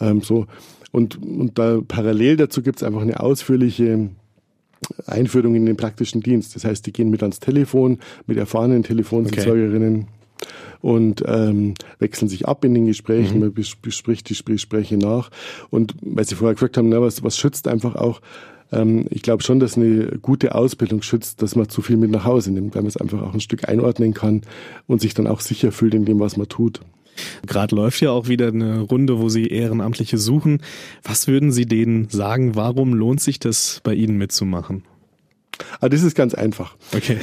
Ähm, 0.00 0.20
so. 0.22 0.46
Und, 0.90 1.22
und 1.22 1.58
da 1.58 1.80
parallel 1.86 2.36
dazu 2.36 2.62
gibt 2.62 2.78
es 2.78 2.82
einfach 2.82 3.02
eine 3.02 3.20
ausführliche 3.20 4.10
Einführung 5.06 5.54
in 5.54 5.66
den 5.66 5.76
praktischen 5.76 6.22
Dienst. 6.22 6.54
Das 6.54 6.64
heißt, 6.64 6.86
die 6.86 6.92
gehen 6.92 7.10
mit 7.10 7.22
ans 7.22 7.40
Telefon, 7.40 7.98
mit 8.26 8.38
erfahrenen 8.38 8.82
Telefonseelsorgerinnen. 8.82 10.02
Okay. 10.02 10.06
Und 10.80 11.24
ähm, 11.26 11.74
wechseln 11.98 12.28
sich 12.28 12.46
ab 12.46 12.64
in 12.64 12.72
den 12.72 12.86
Gesprächen, 12.86 13.40
mhm. 13.40 13.40
man 13.40 13.52
bespricht 13.82 14.30
die 14.30 14.36
Gespräche 14.44 14.96
nach. 14.96 15.30
Und 15.70 15.94
weil 16.00 16.24
Sie 16.24 16.36
vorher 16.36 16.54
gefragt 16.54 16.76
haben, 16.76 16.88
na, 16.88 17.00
was, 17.02 17.24
was 17.24 17.36
schützt 17.36 17.66
einfach 17.66 17.96
auch, 17.96 18.20
ähm, 18.72 19.06
ich 19.10 19.22
glaube 19.22 19.42
schon, 19.42 19.60
dass 19.60 19.76
eine 19.76 20.18
gute 20.20 20.54
Ausbildung 20.54 21.02
schützt, 21.02 21.42
dass 21.42 21.56
man 21.56 21.68
zu 21.68 21.82
viel 21.82 21.96
mit 21.96 22.10
nach 22.10 22.24
Hause 22.24 22.52
nimmt, 22.52 22.74
weil 22.74 22.82
man 22.82 22.88
es 22.88 22.96
einfach 22.96 23.22
auch 23.22 23.34
ein 23.34 23.40
Stück 23.40 23.68
einordnen 23.68 24.14
kann 24.14 24.42
und 24.86 25.00
sich 25.00 25.14
dann 25.14 25.26
auch 25.26 25.40
sicher 25.40 25.72
fühlt 25.72 25.94
in 25.94 26.04
dem, 26.04 26.20
was 26.20 26.36
man 26.36 26.48
tut. 26.48 26.80
Gerade 27.46 27.74
läuft 27.74 28.00
ja 28.00 28.10
auch 28.10 28.28
wieder 28.28 28.48
eine 28.48 28.80
Runde, 28.80 29.18
wo 29.18 29.28
Sie 29.28 29.46
Ehrenamtliche 29.46 30.18
suchen. 30.18 30.62
Was 31.02 31.26
würden 31.26 31.50
Sie 31.50 31.66
denen 31.66 32.08
sagen? 32.08 32.54
Warum 32.54 32.94
lohnt 32.94 33.20
sich 33.20 33.40
das 33.40 33.80
bei 33.82 33.94
Ihnen 33.94 34.18
mitzumachen? 34.18 34.84
Ah, 35.80 35.88
das 35.88 36.02
ist 36.02 36.14
ganz 36.14 36.34
einfach. 36.34 36.76
Okay. 36.94 37.18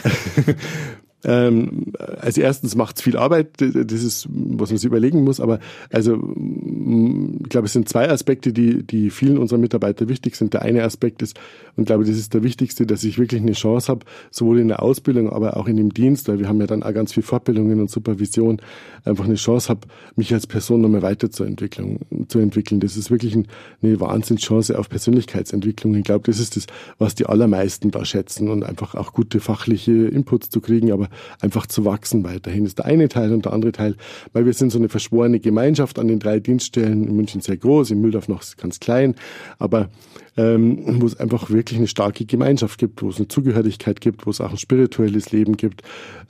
Ähm, 1.23 1.93
also 2.19 2.41
erstens 2.41 2.75
macht 2.75 2.97
es 2.97 3.01
viel 3.01 3.17
Arbeit, 3.17 3.49
das 3.57 4.03
ist, 4.03 4.27
was 4.29 4.69
man 4.69 4.77
sich 4.77 4.85
überlegen 4.85 5.23
muss, 5.23 5.39
aber 5.39 5.59
also 5.91 6.15
ich 6.15 7.49
glaube, 7.49 7.65
es 7.65 7.73
sind 7.73 7.89
zwei 7.89 8.09
Aspekte, 8.09 8.53
die, 8.53 8.83
die 8.83 9.09
vielen 9.09 9.37
unserer 9.37 9.57
Mitarbeiter 9.59 10.07
wichtig 10.07 10.35
sind. 10.35 10.53
Der 10.53 10.61
eine 10.61 10.83
Aspekt 10.83 11.21
ist, 11.21 11.37
und 11.75 11.83
ich 11.83 11.87
glaube, 11.87 12.05
das 12.05 12.15
ist 12.15 12.33
der 12.33 12.43
wichtigste, 12.43 12.85
dass 12.85 13.03
ich 13.03 13.17
wirklich 13.17 13.41
eine 13.41 13.53
Chance 13.53 13.87
habe, 13.89 14.05
sowohl 14.29 14.59
in 14.59 14.67
der 14.67 14.81
Ausbildung, 14.81 15.31
aber 15.31 15.57
auch 15.57 15.67
in 15.67 15.77
dem 15.77 15.93
Dienst, 15.93 16.27
weil 16.27 16.39
wir 16.39 16.47
haben 16.47 16.59
ja 16.59 16.67
dann 16.67 16.83
auch 16.83 16.93
ganz 16.93 17.13
viel 17.13 17.23
Fortbildungen 17.23 17.79
und 17.79 17.89
Supervision, 17.89 18.61
einfach 19.03 19.25
eine 19.25 19.35
Chance 19.35 19.69
habe, 19.69 19.81
mich 20.15 20.33
als 20.33 20.47
Person 20.47 20.81
nochmal 20.81 21.01
weiterzuentwickeln. 21.01 21.99
Zu 22.27 22.39
entwickeln. 22.39 22.79
Das 22.79 22.97
ist 22.97 23.11
wirklich 23.11 23.35
eine 23.35 23.99
Wahnsinnschance 23.99 24.77
auf 24.77 24.89
Persönlichkeitsentwicklung. 24.89 25.95
Ich 25.95 26.03
glaube, 26.03 26.23
das 26.25 26.39
ist 26.39 26.55
das, 26.55 26.67
was 26.97 27.15
die 27.15 27.25
allermeisten 27.25 27.91
da 27.91 28.05
schätzen 28.05 28.49
und 28.49 28.63
einfach 28.63 28.95
auch 28.95 29.13
gute 29.13 29.39
fachliche 29.39 29.91
Inputs 29.91 30.49
zu 30.49 30.61
kriegen, 30.61 30.91
aber 30.91 31.09
einfach 31.41 31.65
zu 31.65 31.85
wachsen 31.85 32.23
weiterhin. 32.23 32.63
Das 32.63 32.71
ist 32.71 32.79
der 32.79 32.85
eine 32.85 33.09
Teil 33.09 33.33
und 33.33 33.45
der 33.45 33.53
andere 33.53 33.71
Teil, 33.71 33.95
weil 34.33 34.45
wir 34.45 34.53
sind 34.53 34.71
so 34.71 34.77
eine 34.77 34.89
verschworene 34.89 35.39
Gemeinschaft 35.39 35.99
an 35.99 36.07
den 36.07 36.19
drei 36.19 36.39
Dienststellen, 36.39 37.07
in 37.07 37.15
München 37.15 37.41
sehr 37.41 37.57
groß, 37.57 37.91
in 37.91 38.01
Mühldorf 38.01 38.27
noch 38.27 38.43
ganz 38.57 38.79
klein, 38.79 39.15
aber 39.59 39.89
ähm, 40.37 41.01
wo 41.01 41.05
es 41.05 41.19
einfach 41.19 41.49
wirklich 41.49 41.77
eine 41.79 41.87
starke 41.87 42.25
Gemeinschaft 42.25 42.77
gibt, 42.77 43.01
wo 43.01 43.09
es 43.09 43.17
eine 43.17 43.27
Zugehörigkeit 43.27 44.01
gibt, 44.01 44.25
wo 44.25 44.31
es 44.31 44.41
auch 44.41 44.51
ein 44.51 44.57
spirituelles 44.57 45.31
Leben 45.31 45.55
gibt, 45.55 45.81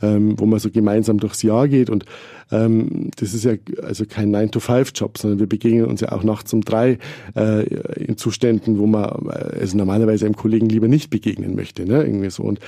ähm, 0.01 0.39
wo 0.39 0.45
man 0.45 0.59
so 0.59 0.69
gemeinsam 0.69 1.19
durchs 1.19 1.41
Jahr 1.41 1.67
geht. 1.67 1.89
Und 1.89 2.05
ähm, 2.51 3.09
das 3.15 3.33
ist 3.33 3.45
ja 3.45 3.53
also 3.81 4.05
kein 4.05 4.35
9-to-5-Job, 4.35 5.17
sondern 5.17 5.39
wir 5.39 5.47
begegnen 5.47 5.85
uns 5.85 6.01
ja 6.01 6.11
auch 6.11 6.23
nachts 6.23 6.53
um 6.53 6.61
drei 6.61 6.99
äh, 7.35 7.63
in 7.95 8.17
Zuständen, 8.17 8.77
wo 8.77 8.85
man 8.85 9.05
äh, 9.27 9.59
also 9.59 9.77
normalerweise 9.77 10.25
einem 10.25 10.35
Kollegen 10.35 10.69
lieber 10.69 10.87
nicht 10.87 11.09
begegnen 11.09 11.55
möchte. 11.55 11.85
Ne? 11.85 12.03
Irgendwie 12.03 12.29
so. 12.29 12.43
Und, 12.43 12.59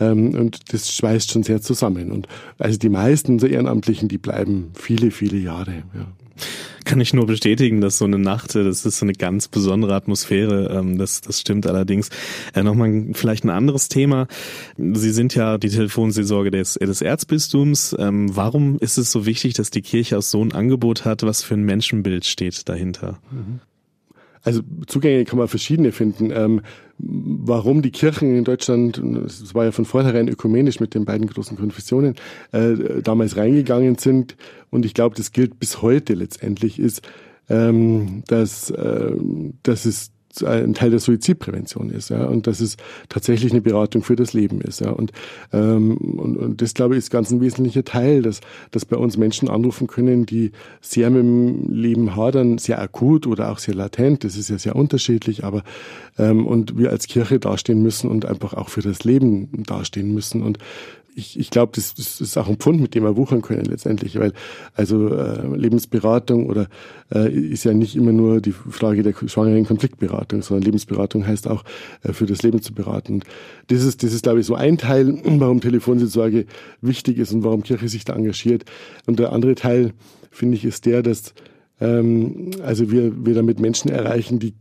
ähm, 0.00 0.34
und 0.34 0.72
das 0.72 0.90
schweißt 0.92 1.30
schon 1.30 1.42
sehr 1.42 1.55
zusammen. 1.60 2.10
Und 2.10 2.28
also 2.58 2.78
die 2.78 2.88
meisten 2.88 3.32
unserer 3.32 3.50
Ehrenamtlichen, 3.50 4.08
die 4.08 4.18
bleiben 4.18 4.70
viele, 4.74 5.10
viele 5.10 5.38
Jahre. 5.38 5.84
Ja. 5.94 6.06
Kann 6.84 7.00
ich 7.00 7.12
nur 7.12 7.26
bestätigen, 7.26 7.80
dass 7.80 7.98
so 7.98 8.04
eine 8.04 8.18
Nacht, 8.18 8.54
äh, 8.54 8.62
das 8.62 8.86
ist 8.86 8.98
so 8.98 9.04
eine 9.04 9.14
ganz 9.14 9.48
besondere 9.48 9.94
Atmosphäre. 9.94 10.70
Ähm, 10.72 10.98
das, 10.98 11.20
das 11.20 11.40
stimmt 11.40 11.66
allerdings. 11.66 12.10
Äh, 12.54 12.62
Nochmal 12.62 13.06
vielleicht 13.14 13.44
ein 13.44 13.50
anderes 13.50 13.88
Thema. 13.88 14.28
Sie 14.76 15.10
sind 15.10 15.34
ja 15.34 15.58
die 15.58 15.68
Telefonseelsorge 15.68 16.50
des, 16.50 16.74
des 16.74 17.02
Erzbistums. 17.02 17.96
Ähm, 17.98 18.36
warum 18.36 18.78
ist 18.78 18.98
es 18.98 19.10
so 19.10 19.26
wichtig, 19.26 19.54
dass 19.54 19.70
die 19.70 19.82
Kirche 19.82 20.18
auch 20.18 20.22
so 20.22 20.42
ein 20.42 20.52
Angebot 20.52 21.04
hat? 21.04 21.22
Was 21.24 21.42
für 21.42 21.54
ein 21.54 21.64
Menschenbild 21.64 22.24
steht 22.24 22.68
dahinter? 22.68 23.18
Mhm. 23.32 23.60
Also 24.46 24.62
Zugänge 24.86 25.24
kann 25.24 25.40
man 25.40 25.48
verschiedene 25.48 25.90
finden. 25.90 26.30
Ähm, 26.30 26.60
warum 26.98 27.82
die 27.82 27.90
Kirchen 27.90 28.38
in 28.38 28.44
Deutschland, 28.44 28.96
es 29.26 29.56
war 29.56 29.64
ja 29.64 29.72
von 29.72 29.84
vornherein 29.84 30.28
ökumenisch 30.28 30.78
mit 30.78 30.94
den 30.94 31.04
beiden 31.04 31.26
großen 31.26 31.56
Konfessionen, 31.56 32.14
äh, 32.52 33.02
damals 33.02 33.36
reingegangen 33.36 33.96
sind, 33.96 34.36
und 34.70 34.86
ich 34.86 34.94
glaube, 34.94 35.16
das 35.16 35.32
gilt 35.32 35.58
bis 35.58 35.82
heute 35.82 36.14
letztendlich, 36.14 36.78
ist, 36.78 37.02
ähm, 37.48 38.22
dass, 38.28 38.70
äh, 38.70 39.16
dass 39.64 39.84
es 39.84 40.12
ein 40.42 40.74
Teil 40.74 40.90
der 40.90 41.00
Suizidprävention 41.00 41.90
ist, 41.90 42.10
ja, 42.10 42.24
und 42.26 42.46
dass 42.46 42.60
es 42.60 42.76
tatsächlich 43.08 43.52
eine 43.52 43.60
Beratung 43.60 44.02
für 44.02 44.16
das 44.16 44.32
Leben 44.32 44.60
ist, 44.60 44.80
ja, 44.80 44.90
und 44.90 45.12
ähm, 45.52 45.96
und, 45.96 46.36
und 46.36 46.62
das 46.62 46.74
glaube 46.74 46.94
ich 46.94 46.98
ist 46.98 47.10
ganz 47.10 47.30
ein 47.30 47.40
wesentlicher 47.40 47.84
Teil, 47.84 48.22
dass 48.22 48.40
dass 48.70 48.84
bei 48.84 48.96
uns 48.96 49.16
Menschen 49.16 49.48
anrufen 49.48 49.86
können, 49.86 50.26
die 50.26 50.52
sehr 50.80 51.10
mit 51.10 51.22
dem 51.22 51.70
Leben 51.70 52.16
hadern, 52.16 52.58
sehr 52.58 52.80
akut 52.80 53.26
oder 53.26 53.50
auch 53.50 53.58
sehr 53.58 53.74
latent, 53.74 54.24
das 54.24 54.36
ist 54.36 54.50
ja 54.50 54.58
sehr 54.58 54.76
unterschiedlich, 54.76 55.44
aber 55.44 55.62
ähm, 56.18 56.46
und 56.46 56.78
wir 56.78 56.90
als 56.90 57.06
Kirche 57.06 57.38
dastehen 57.38 57.82
müssen 57.82 58.10
und 58.10 58.26
einfach 58.26 58.54
auch 58.54 58.68
für 58.68 58.82
das 58.82 59.04
Leben 59.04 59.64
dastehen 59.64 60.12
müssen 60.12 60.42
und 60.42 60.58
ich, 61.16 61.38
ich 61.38 61.48
glaube, 61.48 61.72
das, 61.74 61.94
das 61.94 62.20
ist 62.20 62.36
auch 62.36 62.46
ein 62.46 62.58
Pfund, 62.58 62.78
mit 62.78 62.94
dem 62.94 63.02
wir 63.02 63.16
wuchern 63.16 63.40
können 63.40 63.64
letztendlich, 63.64 64.18
weil 64.20 64.34
also 64.74 65.08
äh, 65.08 65.56
Lebensberatung 65.56 66.46
oder 66.46 66.68
äh, 67.12 67.32
ist 67.32 67.64
ja 67.64 67.72
nicht 67.72 67.96
immer 67.96 68.12
nur 68.12 68.42
die 68.42 68.52
Frage 68.52 69.02
der 69.02 69.14
schwangeren 69.26 69.64
Konfliktberatung, 69.64 70.42
sondern 70.42 70.64
Lebensberatung 70.64 71.26
heißt 71.26 71.48
auch 71.48 71.64
äh, 72.02 72.12
für 72.12 72.26
das 72.26 72.42
Leben 72.42 72.60
zu 72.60 72.74
beraten. 72.74 73.14
Und 73.14 73.24
das 73.68 73.82
ist, 73.82 74.02
das 74.02 74.12
ist, 74.12 74.24
glaube 74.24 74.40
ich, 74.40 74.46
so 74.46 74.54
ein 74.56 74.76
Teil, 74.76 75.18
warum 75.24 75.62
Telefonseelsorge 75.62 76.44
wichtig 76.82 77.16
ist 77.16 77.32
und 77.32 77.42
warum 77.42 77.62
Kirche 77.62 77.88
sich 77.88 78.04
da 78.04 78.14
engagiert. 78.14 78.66
Und 79.06 79.18
der 79.18 79.32
andere 79.32 79.54
Teil, 79.54 79.94
finde 80.30 80.56
ich, 80.56 80.66
ist 80.66 80.84
der, 80.84 81.02
dass 81.02 81.32
ähm, 81.80 82.50
also 82.62 82.90
wir, 82.90 83.24
wir 83.24 83.34
damit 83.34 83.58
Menschen 83.58 83.90
erreichen, 83.90 84.38
die 84.38 84.52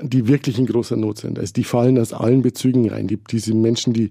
die 0.00 0.28
wirklich 0.28 0.58
in 0.58 0.66
großer 0.66 0.96
Not 0.96 1.18
sind. 1.18 1.38
Also 1.38 1.52
die 1.54 1.64
fallen 1.64 1.98
aus 1.98 2.12
allen 2.12 2.42
Bezügen 2.42 2.88
rein. 2.90 3.06
Die, 3.06 3.16
diese 3.16 3.54
Menschen, 3.54 3.92
die 3.92 4.10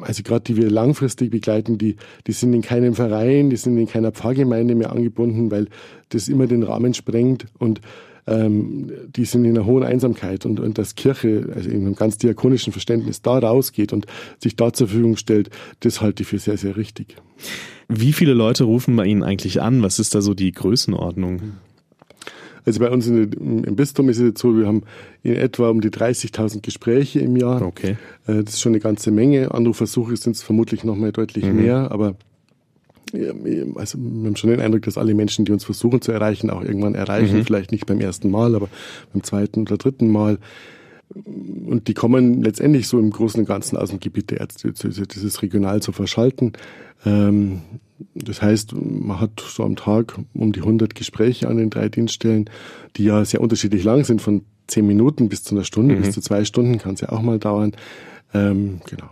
also 0.00 0.22
gerade 0.22 0.44
die 0.44 0.56
wir 0.56 0.70
langfristig 0.70 1.30
begleiten, 1.30 1.78
die, 1.78 1.96
die 2.26 2.32
sind 2.32 2.52
in 2.52 2.62
keinem 2.62 2.94
Verein, 2.94 3.50
die 3.50 3.56
sind 3.56 3.78
in 3.78 3.86
keiner 3.86 4.12
Pfarrgemeinde 4.12 4.74
mehr 4.74 4.92
angebunden, 4.92 5.50
weil 5.50 5.68
das 6.10 6.28
immer 6.28 6.46
den 6.46 6.62
Rahmen 6.62 6.94
sprengt 6.94 7.46
und 7.58 7.80
ähm, 8.26 8.90
die 9.14 9.24
sind 9.24 9.44
in 9.44 9.56
einer 9.56 9.66
hohen 9.66 9.82
Einsamkeit 9.82 10.46
und, 10.46 10.60
und 10.60 10.78
dass 10.78 10.94
Kirche, 10.94 11.48
also 11.54 11.68
in 11.68 11.82
einem 11.82 11.96
ganz 11.96 12.18
diakonischen 12.18 12.72
Verständnis, 12.72 13.22
da 13.22 13.38
rausgeht 13.38 13.92
und 13.92 14.06
sich 14.38 14.56
da 14.56 14.72
zur 14.72 14.88
Verfügung 14.88 15.16
stellt, 15.16 15.50
das 15.80 16.00
halte 16.00 16.22
ich 16.22 16.28
für 16.28 16.38
sehr, 16.38 16.56
sehr 16.56 16.76
richtig. 16.76 17.16
Wie 17.88 18.12
viele 18.12 18.34
Leute 18.34 18.64
rufen 18.64 18.94
bei 18.96 19.06
Ihnen 19.06 19.22
eigentlich 19.22 19.60
an? 19.60 19.82
Was 19.82 19.98
ist 19.98 20.14
da 20.14 20.20
so 20.20 20.34
die 20.34 20.52
Größenordnung? 20.52 21.54
Also 22.64 22.80
bei 22.80 22.90
uns 22.90 23.06
in, 23.06 23.64
im 23.64 23.76
Bistum 23.76 24.08
ist 24.08 24.18
es 24.18 24.24
jetzt 24.24 24.40
so, 24.40 24.56
wir 24.56 24.66
haben 24.66 24.82
in 25.22 25.34
etwa 25.34 25.68
um 25.68 25.80
die 25.80 25.90
30.000 25.90 26.60
Gespräche 26.60 27.20
im 27.20 27.36
Jahr. 27.36 27.62
Okay. 27.62 27.96
Äh, 28.26 28.44
das 28.44 28.54
ist 28.54 28.60
schon 28.60 28.72
eine 28.72 28.80
ganze 28.80 29.10
Menge. 29.10 29.52
Anrufversuche 29.52 30.16
sind 30.16 30.36
es 30.36 30.42
vermutlich 30.42 30.84
noch 30.84 30.96
mal 30.96 31.12
deutlich 31.12 31.44
mhm. 31.44 31.56
mehr, 31.56 31.90
aber 31.90 32.14
also 33.74 33.98
wir 33.98 34.26
haben 34.26 34.36
schon 34.36 34.50
den 34.50 34.60
Eindruck, 34.60 34.82
dass 34.82 34.96
alle 34.96 35.14
Menschen, 35.14 35.44
die 35.44 35.52
uns 35.52 35.64
versuchen 35.64 36.00
zu 36.00 36.12
erreichen, 36.12 36.48
auch 36.50 36.62
irgendwann 36.62 36.94
erreichen. 36.94 37.38
Mhm. 37.38 37.44
Vielleicht 37.44 37.72
nicht 37.72 37.86
beim 37.86 38.00
ersten 38.00 38.30
Mal, 38.30 38.54
aber 38.54 38.68
beim 39.12 39.22
zweiten 39.22 39.62
oder 39.62 39.76
dritten 39.76 40.08
Mal. 40.08 40.38
Und 41.14 41.88
die 41.88 41.94
kommen 41.94 42.42
letztendlich 42.42 42.88
so 42.88 42.98
im 42.98 43.10
Großen 43.10 43.40
und 43.40 43.46
Ganzen 43.46 43.76
aus 43.76 43.90
dem 43.90 44.00
Gebiet 44.00 44.30
der 44.30 44.40
Ärzte. 44.40 44.72
Das 44.72 44.84
ist 44.84 45.42
regional 45.42 45.82
zu 45.82 45.92
verschalten. 45.92 46.52
Ähm, 47.04 47.60
das 48.14 48.42
heißt, 48.42 48.74
man 48.74 49.20
hat 49.20 49.40
so 49.40 49.64
am 49.64 49.76
Tag 49.76 50.18
um 50.34 50.52
die 50.52 50.60
100 50.60 50.94
Gespräche 50.94 51.48
an 51.48 51.56
den 51.56 51.70
drei 51.70 51.88
Dienststellen, 51.88 52.50
die 52.96 53.04
ja 53.04 53.24
sehr 53.24 53.40
unterschiedlich 53.40 53.84
lang 53.84 54.04
sind, 54.04 54.22
von 54.22 54.44
zehn 54.66 54.86
Minuten 54.86 55.28
bis 55.28 55.44
zu 55.44 55.54
einer 55.54 55.64
Stunde, 55.64 55.96
mhm. 55.96 56.02
bis 56.02 56.12
zu 56.12 56.20
zwei 56.20 56.44
Stunden 56.44 56.78
kann 56.78 56.94
es 56.94 57.00
ja 57.00 57.10
auch 57.10 57.22
mal 57.22 57.38
dauern. 57.38 57.72
Ähm, 58.34 58.80
genau. 58.88 59.10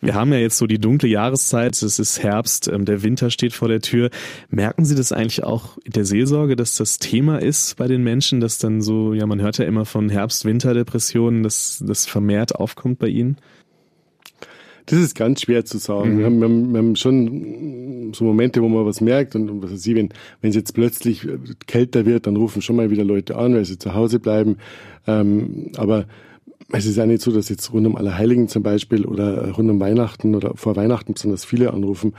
Wir 0.00 0.14
haben 0.14 0.32
ja 0.32 0.38
jetzt 0.38 0.58
so 0.58 0.66
die 0.66 0.78
dunkle 0.78 1.08
Jahreszeit, 1.08 1.82
es 1.82 1.98
ist 1.98 2.22
Herbst, 2.22 2.68
ähm, 2.68 2.84
der 2.84 3.02
Winter 3.02 3.30
steht 3.30 3.52
vor 3.52 3.66
der 3.66 3.80
Tür. 3.80 4.10
Merken 4.48 4.84
Sie 4.84 4.94
das 4.94 5.10
eigentlich 5.10 5.42
auch 5.42 5.76
in 5.82 5.92
der 5.92 6.04
Seelsorge, 6.04 6.54
dass 6.54 6.76
das 6.76 6.98
Thema 6.98 7.38
ist 7.42 7.76
bei 7.76 7.88
den 7.88 8.04
Menschen, 8.04 8.40
dass 8.40 8.58
dann 8.58 8.80
so, 8.80 9.12
ja, 9.12 9.26
man 9.26 9.40
hört 9.40 9.58
ja 9.58 9.64
immer 9.64 9.84
von 9.84 10.08
Herbst-Winter-Depressionen, 10.08 11.42
dass 11.42 11.82
das 11.84 12.06
vermehrt 12.06 12.54
aufkommt 12.54 13.00
bei 13.00 13.08
Ihnen? 13.08 13.38
Das 14.90 14.98
ist 14.98 15.14
ganz 15.14 15.42
schwer 15.42 15.64
zu 15.64 15.78
sagen. 15.78 16.14
Mhm. 16.14 16.18
Wir, 16.18 16.26
haben, 16.26 16.40
wir, 16.40 16.48
haben, 16.48 16.72
wir, 16.72 16.78
haben, 16.78 16.96
schon 16.96 18.12
so 18.14 18.24
Momente, 18.24 18.62
wo 18.62 18.68
man 18.68 18.86
was 18.86 19.00
merkt 19.00 19.36
und, 19.36 19.50
und 19.50 19.62
was 19.62 19.72
weiß 19.72 19.86
ich, 19.86 19.94
wenn 19.94 20.08
wenn 20.40 20.50
es 20.50 20.56
jetzt 20.56 20.72
plötzlich 20.72 21.26
kälter 21.66 22.06
wird, 22.06 22.26
dann 22.26 22.36
rufen 22.36 22.62
schon 22.62 22.76
mal 22.76 22.90
wieder 22.90 23.04
Leute 23.04 23.36
an, 23.36 23.54
weil 23.54 23.64
sie 23.64 23.78
zu 23.78 23.94
Hause 23.94 24.18
bleiben. 24.18 24.56
Ähm, 25.06 25.72
aber 25.76 26.06
es 26.70 26.84
ist 26.84 26.96
ja 26.96 27.06
nicht 27.06 27.22
so, 27.22 27.32
dass 27.32 27.48
jetzt 27.48 27.72
rund 27.72 27.86
um 27.86 27.96
Allerheiligen 27.96 28.48
zum 28.48 28.62
Beispiel 28.62 29.06
oder 29.06 29.52
rund 29.52 29.70
um 29.70 29.80
Weihnachten 29.80 30.34
oder 30.34 30.52
vor 30.54 30.76
Weihnachten 30.76 31.14
besonders 31.14 31.46
viele 31.46 31.72
anrufen. 31.72 32.12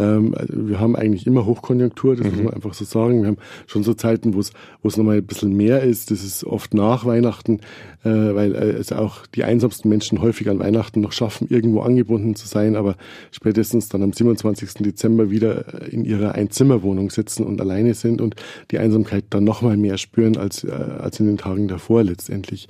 Ähm, 0.00 0.34
also 0.36 0.68
wir 0.68 0.80
haben 0.80 0.96
eigentlich 0.96 1.24
immer 1.24 1.46
Hochkonjunktur, 1.46 2.16
das 2.16 2.26
mhm. 2.26 2.32
muss 2.32 2.42
man 2.42 2.54
einfach 2.54 2.74
so 2.74 2.84
sagen. 2.84 3.20
Wir 3.22 3.28
haben 3.28 3.36
schon 3.68 3.84
so 3.84 3.94
Zeiten, 3.94 4.34
wo 4.34 4.40
es 4.40 4.52
wo 4.82 4.88
es 4.88 4.96
nochmal 4.96 5.18
ein 5.18 5.26
bisschen 5.26 5.56
mehr 5.56 5.82
ist. 5.82 6.10
Das 6.10 6.24
ist 6.24 6.42
oft 6.42 6.74
nach 6.74 7.04
Weihnachten, 7.04 7.60
äh, 8.02 8.08
weil 8.10 8.56
äh, 8.56 8.72
es 8.72 8.90
auch 8.90 9.24
die 9.26 9.44
einsamsten 9.44 9.88
Menschen 9.88 10.20
häufig 10.20 10.50
an 10.50 10.58
Weihnachten 10.58 11.00
noch 11.00 11.12
schaffen, 11.12 11.46
irgendwo 11.48 11.82
angebunden 11.82 12.34
zu 12.34 12.48
sein, 12.48 12.74
aber 12.74 12.96
spätestens 13.30 13.88
dann 13.88 14.02
am 14.02 14.12
27. 14.12 14.82
Dezember 14.82 15.30
wieder 15.30 15.88
in 15.92 16.04
ihrer 16.04 16.34
Einzimmerwohnung 16.34 17.10
sitzen 17.10 17.44
und 17.44 17.60
alleine 17.60 17.94
sind 17.94 18.20
und 18.20 18.34
die 18.72 18.78
Einsamkeit 18.78 19.26
dann 19.30 19.44
nochmal 19.44 19.76
mehr 19.76 19.96
spüren 19.96 20.36
als, 20.36 20.64
äh, 20.64 20.72
als 20.72 21.20
in 21.20 21.26
den 21.26 21.38
Tagen 21.38 21.68
davor 21.68 22.02
letztendlich. 22.02 22.66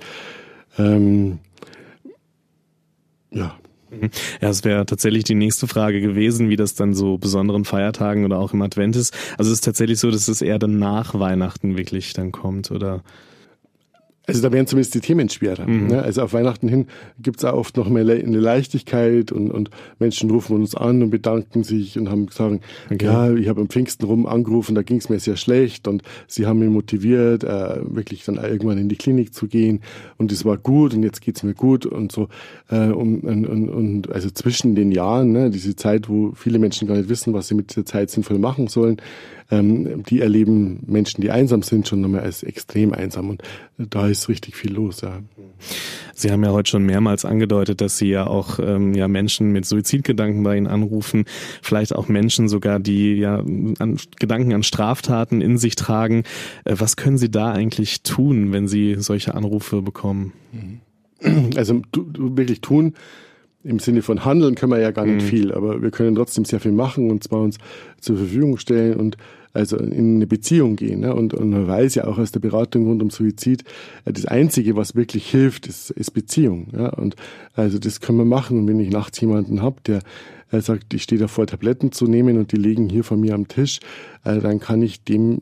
Ähm, 0.77 1.39
ja. 3.31 3.55
Mhm. 3.89 4.09
Ja, 4.41 4.49
es 4.49 4.63
wäre 4.63 4.85
tatsächlich 4.85 5.23
die 5.23 5.35
nächste 5.35 5.67
Frage 5.67 6.01
gewesen, 6.01 6.49
wie 6.49 6.55
das 6.55 6.75
dann 6.75 6.93
so 6.93 7.17
besonderen 7.17 7.65
Feiertagen 7.65 8.25
oder 8.25 8.39
auch 8.39 8.53
im 8.53 8.61
Advent 8.61 8.95
ist. 8.95 9.15
Also 9.37 9.51
es 9.51 9.59
ist 9.59 9.65
tatsächlich 9.65 9.99
so, 9.99 10.09
dass 10.09 10.27
es 10.27 10.41
eher 10.41 10.59
dann 10.59 10.79
nach 10.79 11.17
Weihnachten 11.17 11.77
wirklich 11.77 12.13
dann 12.13 12.31
kommt, 12.31 12.71
oder? 12.71 13.03
Also 14.25 14.41
da 14.41 14.53
wären 14.53 14.67
zumindest 14.67 14.95
die 14.95 15.01
Themen 15.01 15.27
schwerer. 15.27 15.67
Mhm. 15.67 15.87
Ne? 15.87 16.01
Also 16.01 16.21
auf 16.21 16.31
Weihnachten 16.31 16.69
hin 16.69 16.87
gibt's 17.19 17.43
auch 17.43 17.55
oft 17.55 17.75
noch 17.75 17.89
mehr 17.89 18.03
eine 18.03 18.39
Leichtigkeit 18.39 19.33
und, 19.33 19.51
und 19.51 19.69
Menschen 19.99 20.29
rufen 20.31 20.55
uns 20.55 20.75
an 20.75 21.03
und 21.03 21.09
bedanken 21.09 21.63
sich 21.63 21.97
und 21.99 22.09
haben 22.09 22.27
gesagt, 22.27 22.61
okay. 22.89 23.05
ja, 23.05 23.33
ich 23.33 23.49
habe 23.49 23.59
am 23.59 23.67
Pfingsten 23.67 24.05
rum 24.05 24.25
angerufen, 24.25 24.75
da 24.75 24.81
ging's 24.81 25.09
mir 25.09 25.19
sehr 25.19 25.35
schlecht 25.35 25.89
und 25.89 26.03
sie 26.27 26.45
haben 26.45 26.59
mich 26.59 26.69
motiviert, 26.69 27.43
äh, 27.43 27.81
wirklich 27.83 28.23
dann 28.23 28.35
irgendwann 28.35 28.77
in 28.77 28.87
die 28.87 28.95
Klinik 28.95 29.33
zu 29.33 29.47
gehen 29.47 29.81
und 30.17 30.31
es 30.31 30.45
war 30.45 30.57
gut 30.57 30.93
und 30.93 31.03
jetzt 31.03 31.21
geht's 31.21 31.43
mir 31.43 31.53
gut 31.53 31.85
und 31.85 32.13
so. 32.13 32.29
Äh, 32.69 32.91
und, 32.91 33.23
und, 33.23 33.69
und 33.69 34.11
also 34.11 34.29
zwischen 34.29 34.73
den 34.75 34.93
Jahren, 34.93 35.33
ne, 35.33 35.49
diese 35.49 35.75
Zeit, 35.75 36.07
wo 36.07 36.31
viele 36.33 36.59
Menschen 36.59 36.87
gar 36.87 36.95
nicht 36.95 37.09
wissen, 37.09 37.33
was 37.33 37.49
sie 37.49 37.55
mit 37.55 37.71
dieser 37.71 37.85
Zeit 37.85 38.09
sinnvoll 38.09 38.39
machen 38.39 38.67
sollen, 38.67 39.01
ähm, 39.53 40.03
die 40.03 40.21
erleben 40.21 40.79
Menschen, 40.87 41.21
die 41.21 41.31
einsam 41.31 41.61
sind, 41.61 41.87
schon 41.87 42.01
nochmal 42.01 42.21
als 42.21 42.43
extrem 42.43 42.93
einsam. 42.93 43.29
Und 43.29 43.43
da 43.77 44.07
ist 44.07 44.29
richtig 44.29 44.55
viel 44.55 44.73
los. 44.73 45.01
Ja. 45.01 45.19
Sie 46.13 46.31
haben 46.31 46.43
ja 46.43 46.51
heute 46.51 46.69
schon 46.69 46.85
mehrmals 46.85 47.25
angedeutet, 47.25 47.81
dass 47.81 47.97
Sie 47.97 48.09
ja 48.09 48.27
auch 48.27 48.59
ähm, 48.59 48.93
ja 48.93 49.07
Menschen 49.07 49.51
mit 49.51 49.65
Suizidgedanken 49.65 50.43
bei 50.43 50.57
Ihnen 50.57 50.67
anrufen, 50.67 51.25
vielleicht 51.61 51.95
auch 51.95 52.07
Menschen 52.07 52.49
sogar, 52.49 52.79
die 52.79 53.15
ja 53.15 53.39
an, 53.39 53.97
Gedanken 54.19 54.53
an 54.53 54.63
Straftaten 54.63 55.41
in 55.41 55.57
sich 55.57 55.75
tragen. 55.75 56.23
Äh, 56.65 56.75
was 56.77 56.95
können 56.95 57.17
Sie 57.17 57.29
da 57.29 57.51
eigentlich 57.51 58.03
tun, 58.03 58.51
wenn 58.51 58.67
Sie 58.67 58.95
solche 58.97 59.35
Anrufe 59.35 59.81
bekommen? 59.81 60.33
Also 61.55 61.81
du, 61.93 62.03
du 62.03 62.35
wirklich 62.35 62.59
tun 62.59 62.95
im 63.63 63.79
Sinne 63.79 64.01
von 64.01 64.25
Handeln 64.25 64.55
können 64.55 64.71
wir 64.71 64.79
ja 64.79 64.91
gar 64.91 65.05
nicht 65.05 65.23
mhm. 65.23 65.27
viel, 65.27 65.51
aber 65.53 65.81
wir 65.81 65.91
können 65.91 66.15
trotzdem 66.15 66.45
sehr 66.45 66.59
viel 66.59 66.73
machen 66.73 67.09
und 67.09 67.23
zwar 67.23 67.41
uns 67.41 67.57
zur 67.99 68.17
Verfügung 68.17 68.57
stellen 68.57 68.99
und 68.99 69.17
also 69.53 69.77
in 69.77 70.15
eine 70.15 70.27
Beziehung 70.27 70.75
gehen. 70.75 71.01
Ne? 71.01 71.13
Und, 71.13 71.33
und 71.33 71.51
man 71.51 71.67
weiß 71.67 71.95
ja 71.95 72.05
auch 72.05 72.17
aus 72.17 72.31
der 72.31 72.39
Beratung 72.39 72.87
rund 72.87 73.01
um 73.01 73.09
Suizid, 73.09 73.63
äh, 74.05 74.11
das 74.11 74.25
Einzige, 74.25 74.75
was 74.75 74.95
wirklich 74.95 75.29
hilft, 75.29 75.67
ist, 75.67 75.91
ist 75.91 76.11
Beziehung. 76.11 76.67
Ja? 76.73 76.89
Und 76.89 77.15
also 77.53 77.77
das 77.77 78.01
können 78.01 78.17
wir 78.17 78.25
machen. 78.25 78.59
Und 78.59 78.67
wenn 78.67 78.79
ich 78.79 78.89
nachts 78.89 79.21
jemanden 79.21 79.61
habe, 79.61 79.77
der 79.85 80.01
äh, 80.51 80.59
sagt, 80.59 80.93
ich 80.93 81.03
stehe 81.03 81.19
davor, 81.19 81.47
Tabletten 81.47 81.91
zu 81.91 82.05
nehmen 82.07 82.37
und 82.37 82.51
die 82.51 82.57
liegen 82.57 82.89
hier 82.89 83.03
vor 83.03 83.17
mir 83.17 83.35
am 83.35 83.47
Tisch, 83.47 83.79
äh, 84.23 84.39
dann 84.39 84.59
kann 84.59 84.81
ich 84.81 85.03
dem 85.03 85.39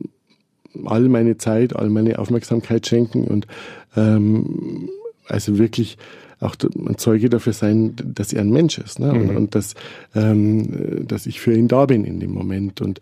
all 0.84 1.08
meine 1.08 1.36
Zeit, 1.36 1.76
all 1.76 1.90
meine 1.90 2.18
Aufmerksamkeit 2.18 2.86
schenken 2.86 3.24
und 3.24 3.46
ähm, 3.94 4.88
also 5.26 5.58
wirklich 5.58 5.98
auch 6.42 6.56
ein 6.74 6.98
Zeuge 6.98 7.28
dafür 7.28 7.52
sein, 7.52 7.94
dass 7.96 8.32
er 8.32 8.42
ein 8.42 8.50
Mensch 8.50 8.78
ist 8.78 8.98
ne? 8.98 9.12
und, 9.12 9.30
mhm. 9.30 9.36
und 9.36 9.54
dass, 9.54 9.74
ähm, 10.14 11.06
dass 11.06 11.26
ich 11.26 11.40
für 11.40 11.54
ihn 11.54 11.68
da 11.68 11.86
bin 11.86 12.04
in 12.04 12.20
dem 12.20 12.32
Moment. 12.32 12.80
Und 12.80 13.00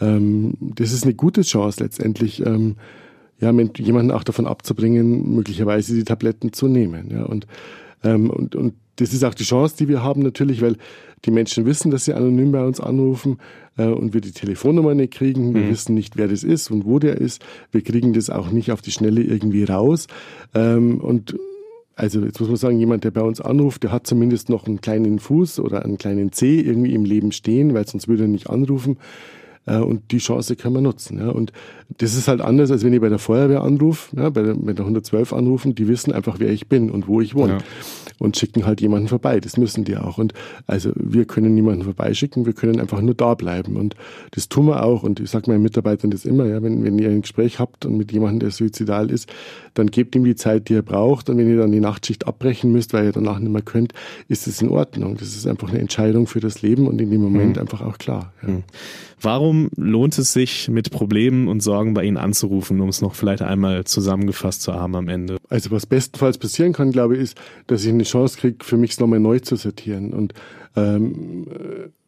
ähm, 0.00 0.54
das 0.60 0.92
ist 0.92 1.04
eine 1.04 1.14
gute 1.14 1.42
Chance 1.42 1.82
letztendlich, 1.82 2.44
ähm, 2.44 2.76
ja, 3.38 3.52
jemanden 3.78 4.10
auch 4.10 4.24
davon 4.24 4.46
abzubringen, 4.46 5.34
möglicherweise 5.34 5.94
die 5.94 6.04
Tabletten 6.04 6.52
zu 6.52 6.68
nehmen. 6.68 7.10
Ja? 7.10 7.24
Und, 7.24 7.46
ähm, 8.04 8.28
und, 8.30 8.54
und 8.54 8.74
das 8.96 9.14
ist 9.14 9.24
auch 9.24 9.34
die 9.34 9.44
Chance, 9.44 9.76
die 9.78 9.88
wir 9.88 10.02
haben 10.02 10.22
natürlich, 10.22 10.60
weil 10.60 10.76
die 11.24 11.30
Menschen 11.30 11.66
wissen, 11.66 11.90
dass 11.90 12.04
sie 12.04 12.14
anonym 12.14 12.52
bei 12.52 12.64
uns 12.64 12.80
anrufen 12.80 13.38
äh, 13.76 13.86
und 13.86 14.14
wir 14.14 14.20
die 14.20 14.32
Telefonnummer 14.32 14.94
nicht 14.94 15.14
kriegen. 15.14 15.54
Wir 15.54 15.62
mhm. 15.62 15.70
wissen 15.70 15.94
nicht, 15.94 16.16
wer 16.16 16.28
das 16.28 16.44
ist 16.44 16.70
und 16.70 16.84
wo 16.84 16.98
der 16.98 17.18
ist. 17.18 17.42
Wir 17.72 17.82
kriegen 17.82 18.12
das 18.12 18.30
auch 18.30 18.50
nicht 18.50 18.72
auf 18.72 18.82
die 18.82 18.90
Schnelle 18.90 19.22
irgendwie 19.22 19.64
raus. 19.64 20.06
Ähm, 20.54 21.00
und 21.00 21.36
also 22.00 22.24
jetzt 22.24 22.40
muss 22.40 22.48
man 22.48 22.56
sagen, 22.56 22.78
jemand, 22.78 23.04
der 23.04 23.10
bei 23.10 23.20
uns 23.20 23.42
anruft, 23.42 23.82
der 23.82 23.92
hat 23.92 24.06
zumindest 24.06 24.48
noch 24.48 24.66
einen 24.66 24.80
kleinen 24.80 25.18
Fuß 25.18 25.60
oder 25.60 25.84
einen 25.84 25.98
kleinen 25.98 26.32
Zeh 26.32 26.58
irgendwie 26.58 26.94
im 26.94 27.04
Leben 27.04 27.30
stehen, 27.30 27.74
weil 27.74 27.86
sonst 27.86 28.08
würde 28.08 28.24
er 28.24 28.28
nicht 28.28 28.48
anrufen. 28.48 28.96
Äh, 29.66 29.78
und 29.78 30.10
die 30.12 30.18
Chance 30.18 30.56
kann 30.56 30.72
man 30.72 30.82
nutzen. 30.82 31.18
Ja. 31.18 31.28
Und 31.28 31.52
das 31.98 32.14
ist 32.14 32.28
halt 32.28 32.40
anders, 32.40 32.70
als 32.70 32.84
wenn 32.84 32.92
ich 32.92 33.00
bei 33.00 33.08
der 33.08 33.18
Feuerwehr 33.18 33.62
anrufe, 33.62 34.16
ja, 34.16 34.30
bei 34.30 34.42
der, 34.42 34.54
bei 34.54 34.72
der 34.72 34.84
112 34.84 35.32
anrufen, 35.32 35.74
die 35.74 35.88
wissen 35.88 36.12
einfach, 36.12 36.38
wer 36.38 36.50
ich 36.50 36.68
bin 36.68 36.90
und 36.90 37.08
wo 37.08 37.20
ich 37.20 37.34
wohne. 37.34 37.54
Ja. 37.54 37.58
Und 38.18 38.36
schicken 38.36 38.66
halt 38.66 38.82
jemanden 38.82 39.08
vorbei. 39.08 39.40
Das 39.40 39.56
müssen 39.56 39.84
die 39.84 39.96
auch. 39.96 40.18
Und 40.18 40.34
also 40.66 40.92
wir 40.94 41.24
können 41.24 41.54
niemanden 41.54 41.84
vorbeischicken, 41.84 42.44
wir 42.44 42.52
können 42.52 42.78
einfach 42.78 43.00
nur 43.00 43.14
da 43.14 43.34
bleiben. 43.34 43.76
Und 43.76 43.96
das 44.32 44.50
tun 44.50 44.66
wir 44.66 44.84
auch. 44.84 45.02
Und 45.02 45.20
ich 45.20 45.30
sage 45.30 45.50
meinen 45.50 45.62
Mitarbeitern 45.62 46.10
das 46.10 46.26
immer, 46.26 46.44
ja, 46.44 46.62
wenn, 46.62 46.84
wenn 46.84 46.98
ihr 46.98 47.08
ein 47.08 47.22
Gespräch 47.22 47.58
habt 47.58 47.86
und 47.86 47.96
mit 47.96 48.12
jemandem, 48.12 48.40
der 48.40 48.50
suizidal 48.50 49.10
ist, 49.10 49.32
dann 49.72 49.86
gebt 49.86 50.14
ihm 50.14 50.24
die 50.24 50.34
Zeit, 50.34 50.68
die 50.68 50.74
er 50.74 50.82
braucht. 50.82 51.30
Und 51.30 51.38
wenn 51.38 51.48
ihr 51.48 51.56
dann 51.56 51.72
die 51.72 51.80
Nachtschicht 51.80 52.26
abbrechen 52.26 52.72
müsst, 52.72 52.92
weil 52.92 53.06
ihr 53.06 53.12
danach 53.12 53.38
nicht 53.38 53.52
mehr 53.52 53.62
könnt, 53.62 53.94
ist 54.28 54.46
es 54.46 54.60
in 54.60 54.68
Ordnung. 54.68 55.16
Das 55.16 55.28
ist 55.28 55.46
einfach 55.46 55.70
eine 55.70 55.78
Entscheidung 55.78 56.26
für 56.26 56.40
das 56.40 56.60
Leben 56.60 56.88
und 56.88 57.00
in 57.00 57.10
dem 57.10 57.22
Moment 57.22 57.56
mhm. 57.56 57.62
einfach 57.62 57.80
auch 57.80 57.96
klar. 57.96 58.34
Ja. 58.42 58.48
Mhm. 58.48 58.64
Warum 59.50 59.68
lohnt 59.74 60.16
es 60.16 60.32
sich, 60.32 60.68
mit 60.68 60.92
Problemen 60.92 61.48
und 61.48 61.60
Sorgen 61.60 61.92
bei 61.92 62.04
Ihnen 62.04 62.18
anzurufen, 62.18 62.80
um 62.80 62.88
es 62.88 63.02
noch 63.02 63.16
vielleicht 63.16 63.42
einmal 63.42 63.82
zusammengefasst 63.82 64.62
zu 64.62 64.74
haben 64.74 64.94
am 64.94 65.08
Ende? 65.08 65.38
Also 65.48 65.72
was 65.72 65.86
bestenfalls 65.86 66.38
passieren 66.38 66.72
kann, 66.72 66.92
glaube 66.92 67.16
ich, 67.16 67.22
ist, 67.22 67.40
dass 67.66 67.82
ich 67.82 67.88
eine 67.88 68.04
Chance 68.04 68.38
kriege, 68.38 68.64
für 68.64 68.76
mich 68.76 68.92
es 68.92 69.00
nochmal 69.00 69.18
neu 69.18 69.40
zu 69.40 69.56
sortieren 69.56 70.12
und 70.12 70.34
ähm, 70.76 71.48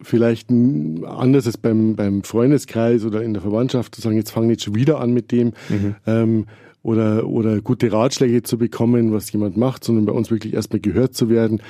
vielleicht 0.01 0.51
anders 0.53 1.49
als 1.49 1.59
beim, 1.59 1.97
beim 1.97 2.23
Freundeskreis 2.23 3.05
oder 3.05 3.25
in 3.25 3.33
der 3.33 3.43
Verwandtschaft 3.43 3.97
zu 3.97 4.01
sagen, 4.01 4.15
jetzt 4.15 4.31
fange 4.31 4.53
ich 4.53 4.63
schon 4.63 4.77
wieder 4.77 5.01
an 5.01 5.13
mit 5.13 5.33
dem. 5.33 5.49
Mhm. 5.69 5.97
Ähm, 6.07 6.47
oder, 6.85 7.29
oder 7.29 7.61
gute 7.61 7.93
Ratschläge 7.93 8.43
zu 8.43 8.59
bekommen, 8.59 9.13
was 9.13 9.31
jemand 9.33 9.57
macht, 9.57 9.85
sondern 9.85 10.05
bei 10.05 10.13
uns 10.13 10.33
wirklich 10.33 10.55
erstmal 10.55 10.81
gehört 10.81 11.15
zu 11.15 11.29
werden 11.29 11.61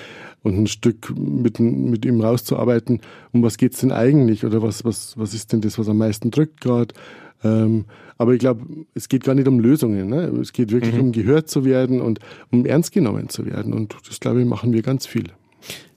und 0.43 0.59
ein 0.59 0.67
Stück 0.67 1.13
mit, 1.17 1.61
mit 1.61 2.05
ihm 2.05 2.21
rauszuarbeiten, 2.21 3.01
um 3.33 3.43
was 3.43 3.57
geht's 3.57 3.81
denn 3.81 3.93
eigentlich 3.93 4.45
oder 4.45 4.63
was, 4.63 4.85
was, 4.85 5.17
was 5.17 5.35
ist 5.35 5.53
denn 5.53 5.61
das, 5.61 5.79
was 5.79 5.89
am 5.89 5.99
meisten 5.99 6.31
drückt 6.31 6.61
gerade. 6.61 6.95
Ähm, 7.45 7.87
aber 8.19 8.35
ich 8.35 8.39
glaube, 8.39 8.65
es 8.95 9.09
geht 9.09 9.25
gar 9.25 9.35
nicht 9.35 9.49
um 9.49 9.59
Lösungen. 9.59 10.09
Ne? 10.09 10.33
Es 10.41 10.53
geht 10.53 10.71
wirklich 10.71 10.95
mhm. 10.95 11.01
um 11.01 11.13
gehört 11.13 11.49
zu 11.49 11.65
werden 11.65 12.01
und 12.01 12.21
um 12.51 12.67
ernst 12.67 12.93
genommen 12.93 13.29
zu 13.29 13.47
werden. 13.47 13.73
Und 13.73 13.97
das, 14.09 14.21
glaube 14.21 14.41
ich, 14.41 14.47
machen 14.47 14.73
wir 14.73 14.83
ganz 14.83 15.07
viel. 15.07 15.25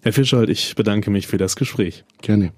Herr 0.02 0.14
Fischold, 0.14 0.50
ich 0.50 0.76
bedanke 0.76 1.10
mich 1.10 1.28
für 1.28 1.38
das 1.38 1.56
Gespräch. 1.56 2.04
Gerne. 2.22 2.52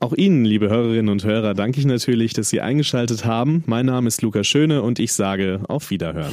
Auch 0.00 0.12
Ihnen, 0.14 0.44
liebe 0.44 0.68
Hörerinnen 0.68 1.08
und 1.08 1.24
Hörer, 1.24 1.54
danke 1.54 1.80
ich 1.80 1.86
natürlich, 1.86 2.32
dass 2.32 2.50
Sie 2.50 2.60
eingeschaltet 2.60 3.24
haben. 3.24 3.64
Mein 3.66 3.86
Name 3.86 4.06
ist 4.06 4.22
Lukas 4.22 4.46
Schöne 4.46 4.82
und 4.82 5.00
ich 5.00 5.12
sage 5.12 5.60
auf 5.66 5.90
Wiederhören. 5.90 6.32